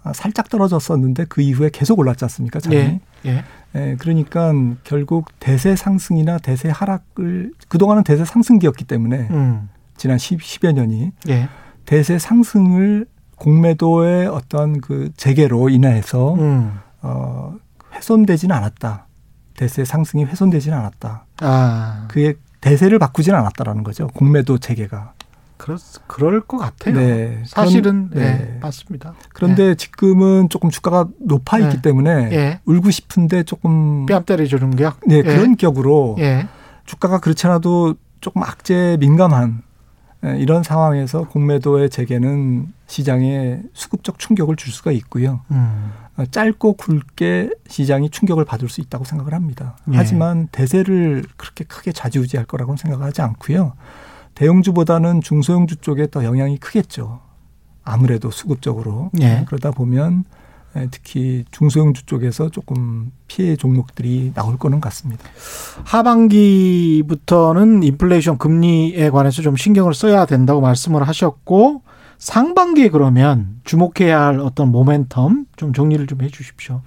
[0.03, 2.59] 아, 살짝 떨어졌었는데 그 이후에 계속 올랐지 않습니까?
[2.59, 2.76] 장이.
[2.76, 2.99] 예.
[3.26, 3.43] 예.
[3.76, 4.51] 예, 그러니까
[4.84, 9.69] 결국 대세 상승이나 대세 하락을 그동안은 대세 상승기였기 때문에 음.
[9.95, 11.47] 지난 10, 10여 년이 예.
[11.86, 13.05] 대세 상승을
[13.38, 16.74] 공매도의 어떤 그 재개로 인해서 음.
[17.01, 17.55] 어,
[17.93, 19.07] 훼손되지는 않았다.
[19.55, 21.26] 대세 상승이 훼손되지는 않았다.
[21.39, 22.07] 아.
[22.09, 24.07] 그의 대세를 바꾸지는 않았다라는 거죠.
[24.07, 25.14] 공매도 재개가.
[25.57, 26.95] 그렇 그럴 것 같아요.
[26.95, 27.43] 네.
[27.45, 28.38] 사실은 그런, 네.
[28.38, 28.59] 네.
[28.62, 29.14] 맞습니다.
[29.34, 31.82] 그런데 지금은 조금 주가가 높아 있기 네.
[31.84, 32.59] 때문에 예.
[32.66, 34.99] 울고 싶은데 조금 뺨 때려주는 격.
[35.05, 35.22] 네, 예.
[35.22, 36.47] 그런 격으로 예.
[36.86, 39.62] 주가가 그렇지 않아도 조금 악재 민감한
[40.26, 45.41] 예, 이런 상황에서 공매도의 재개는 시장에 수급적 충격을 줄 수가 있고요.
[45.51, 45.91] 음.
[46.22, 49.78] 어, 짧고 굵게 시장이 충격을 받을 수 있다고 생각을 합니다.
[49.91, 49.97] 예.
[49.97, 53.74] 하지만 대세를 그렇게 크게 좌지우지할 거라고는 생각하지 않고요.
[54.36, 57.19] 대형주보다는 중소형주 쪽에 더 영향이 크겠죠.
[57.84, 59.43] 아무래도 수급적으로 예.
[59.47, 60.24] 그러다 보면
[60.78, 65.26] 예, 특히 중소형주 쪽에서 조금 피해 종목들이 나올 거는 같습니다.
[65.84, 71.82] 하반기부터는 인플레이션 금리에 관해서 좀 신경을 써야 된다고 말씀을 하셨고
[72.22, 76.82] 상반기에 그러면 주목해야 할 어떤 모멘텀 좀 정리를 좀 해 주십시오.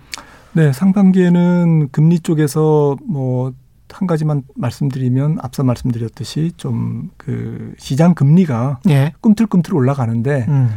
[0.52, 3.52] 네, 상반기에는 금리 쪽에서 뭐
[3.94, 9.12] 한 가지만 말씀드리면 앞서 말씀드렸듯이 좀 그 시장 금리가 예.
[9.20, 10.68] 꿈틀꿈틀 올라가는데 음.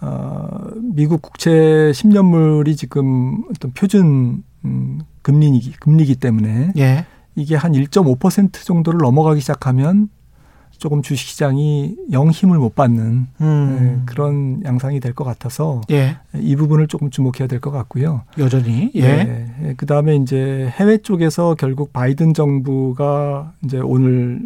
[0.00, 0.48] 어,
[0.94, 7.06] 미국 국채 10년물이 지금 어떤 표준 음, 금리기 금리기 때문에 예.
[7.36, 10.08] 이게 한 1.5% 정도를 넘어가기 시작하면
[10.78, 13.78] 조금 주식시장이 영 힘을 못 받는 음.
[13.80, 16.16] 네, 그런 양상이 될 것 같아서 예.
[16.34, 18.22] 이 부분을 조금 주목해야 될 것 같고요.
[18.38, 18.92] 여전히.
[18.94, 19.00] 예.
[19.60, 24.40] 네, 그 다음에 이제 해외 쪽에서 결국 바이든 정부가 이제 오늘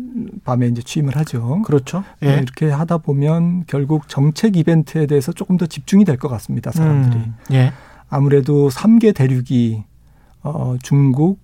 [0.44, 1.60] 밤에 이제 취임을 하죠.
[1.62, 2.02] 그렇죠.
[2.20, 2.38] 네, 예.
[2.38, 6.70] 이렇게 하다 보면 결국 정책 이벤트에 대해서 조금 더 집중이 될 것 같습니다.
[6.72, 7.16] 사람들이.
[7.22, 7.34] 음.
[7.52, 7.72] 예.
[8.08, 9.84] 아무래도 3개 대륙이
[10.42, 11.38] 어, 중국,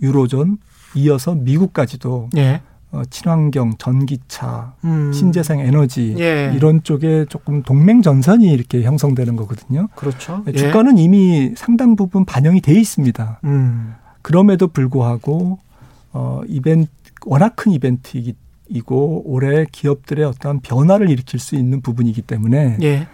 [0.00, 0.58] 유로존,
[0.94, 2.60] 이어서 미국까지도 예.
[2.90, 5.12] 어, 친환경, 전기차, 음.
[5.12, 6.52] 신재생 에너지 예.
[6.54, 9.88] 이런 쪽에 조금 동맹 전선이 이렇게 형성되는 거거든요.
[9.94, 10.42] 그렇죠.
[10.46, 10.58] 네, 예.
[10.58, 13.40] 주가는 이미 상당 부분 반영이 돼 있습니다.
[13.44, 13.94] 음.
[14.22, 15.58] 그럼에도 불구하고
[16.12, 16.88] 어 이벤트
[17.26, 23.06] 워낙 큰 이벤트이고 올해 기업들의 어떤 변화를 일으킬 수 있는 부분이기 때문에 예.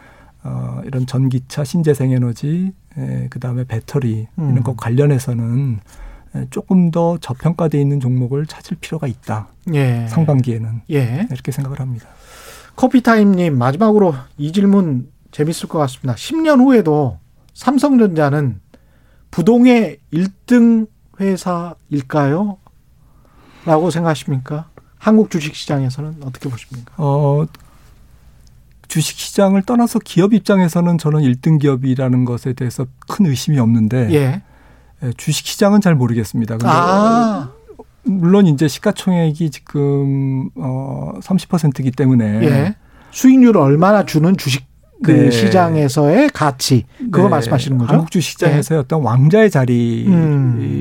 [0.45, 4.51] 어 이런 전기차, 신재생 에너지, 에, 그다음에 배터리 음.
[4.53, 6.04] 이런 것 관련해서는 에,
[6.51, 9.49] 조금 더 저평가돼 있는 종목을 찾을 필요가 있다.
[9.73, 10.07] 예.
[10.09, 11.27] 상반기에는 예.
[11.31, 12.09] 이렇게 생각을 합니다.
[12.77, 16.15] 커피타임님 마지막으로 이 질문 재밌을 것 같습니다.
[16.15, 17.19] 10년 후에도
[17.55, 18.61] 삼성전자는
[19.31, 20.89] 부동의 1등
[21.21, 22.59] 회사일까요?
[23.65, 24.69] 라고 생각하십니까?
[24.99, 26.93] 한국 주식시장에서는 어떻게 보십니까?
[26.97, 27.47] 어,
[28.89, 34.43] 주식 시장을 떠나서 기업 입장에서는 저는 1등 기업이라는 것에 대해서 큰 의심이 없는데 예.
[35.05, 36.57] 예, 주식 시장은 잘 모르겠습니다.
[36.57, 37.51] 근데 아,
[38.05, 42.77] 물론 이제 시가총액이 지금 어 30%이기 때문에 예.
[43.11, 44.67] 수익률을 얼마나 주는 주식
[45.03, 45.31] 그 네.
[45.31, 47.93] 시장에서의 가치 그거 네, 말씀하시는 거죠?
[47.93, 50.13] 한국 주식 시장에서의 어떤 왕자의 자리라는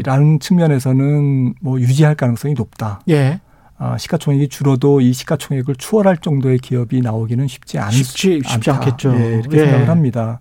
[0.05, 0.39] 음.
[0.39, 3.01] 측면에서는 뭐 유지할 가능성이 높다.
[3.09, 3.41] 예.
[3.78, 8.76] 아, 시가총액이 줄어도 이 시가총액을 추월할 정도의 기업이 나오기는 쉽지 않, 쉽지 쉽지 않다.
[8.76, 9.13] 않겠죠.
[9.19, 9.61] 예, 이렇게 예.
[9.61, 10.39] 생각을 합니다.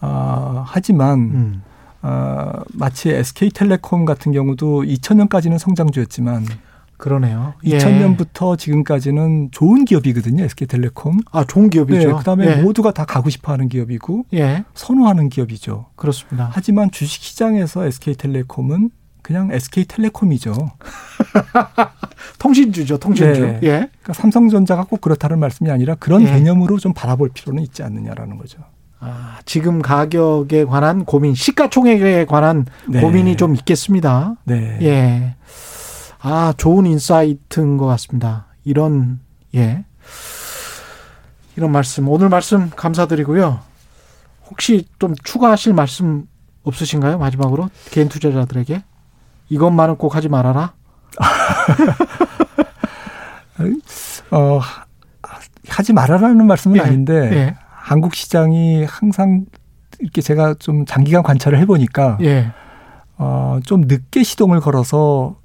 [0.00, 1.62] 아, 하지만 음.
[2.08, 6.46] 아, 마치 SK텔레콤 같은 경우도 2000년까지는 성장주였지만
[6.96, 7.54] 그러네요.
[7.64, 7.78] 예.
[7.78, 10.44] 2000년부터 지금까지는 좋은 기업이거든요.
[10.44, 11.18] SK텔레콤.
[11.32, 12.08] 아 좋은 기업이죠.
[12.08, 12.62] 네, 그다음에 예.
[12.62, 14.64] 모두가 다 가고 싶어 하는 기업이고 예.
[14.74, 15.86] 선호하는 기업이죠.
[15.96, 16.48] 그렇습니다.
[16.52, 18.90] 하지만 주식 시장에서 SK텔레콤은
[19.22, 20.54] 그냥 SK텔레콤이죠.
[22.38, 23.40] 통신주죠, 통신주.
[23.40, 23.58] 네.
[23.64, 23.68] 예.
[23.68, 26.26] 그러니까 삼성전자가 꼭 그렇다는 말씀이 아니라 그런 예.
[26.26, 28.60] 개념으로 좀 바라볼 필요는 있지 않느냐라는 거죠.
[28.98, 33.00] 아, 지금 가격에 관한 고민, 시가총액에 관한 네.
[33.00, 34.34] 고민이 좀 있겠습니다.
[34.44, 34.78] 네.
[34.82, 35.34] 예.
[36.20, 38.46] 아, 좋은 insight인 것 같습니다.
[38.64, 39.20] 이런,
[39.54, 39.84] 예.
[41.56, 43.60] 이런 말씀, 오늘 말씀 감사드리고요.
[44.50, 46.26] 혹시 좀 추가하실 말씀
[46.64, 47.18] 없으신가요?
[47.18, 47.68] 마지막으로?
[47.90, 48.82] 개인 투자자들에게?
[49.50, 50.72] 이것만은 꼭 하지 말아라?
[54.30, 54.84] 어, 하-
[55.68, 56.80] 하지 말아라는 말씀은 예.
[56.80, 57.56] 아닌데 예.
[57.86, 59.46] 한국 시장이 항상
[60.00, 62.50] 이렇게 제가 좀 장기간 관찰을 해보니까 예.
[63.16, 65.36] 어, 좀 늦게 시동을 걸어서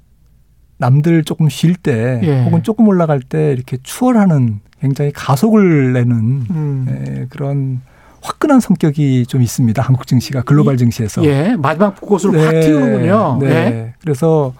[0.76, 2.42] 남들 조금 쉴때 예.
[2.42, 6.16] 혹은 조금 올라갈 때 이렇게 추월하는 굉장히 가속을 내는
[6.50, 6.86] 음.
[6.90, 7.80] 예, 그런
[8.22, 9.80] 화끈한 성격이 좀 있습니다.
[9.80, 11.24] 한국 증시가 글로벌 증시에서.
[11.24, 11.54] 예.
[11.56, 13.38] 마지막 곳으로 확 튀우는군요.
[13.40, 13.48] 네.
[13.48, 13.94] 예.
[14.00, 14.52] 그래서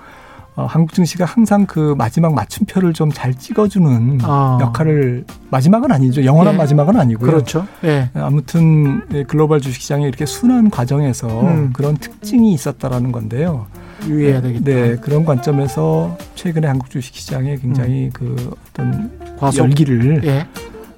[0.54, 4.58] 어, 한국 증시가 항상 그 마지막 맞춤표를 좀 잘 찍어주는 아.
[4.60, 6.24] 역할을 마지막은 아니죠.
[6.24, 6.58] 영원한 예.
[6.58, 7.30] 마지막은 아니고요.
[7.30, 7.66] 그렇죠.
[7.84, 8.10] 예.
[8.14, 11.70] 아무튼 예, 글로벌 주식시장이 이렇게 순환 과정에서 음.
[11.72, 13.66] 그런 특징이 있었다라는 건데요.
[14.06, 14.64] 유의해야 되겠다.
[14.64, 19.36] 네, 그런 관점에서 최근에 한국 주식시장에 굉장히 그 어떤 음.
[19.38, 19.58] 과속.
[19.60, 20.46] 열기를 예.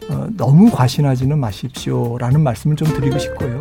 [0.08, 3.52] 어, 너무 과신하지는 마십시오라는 말씀을 좀 드리고 싶고요.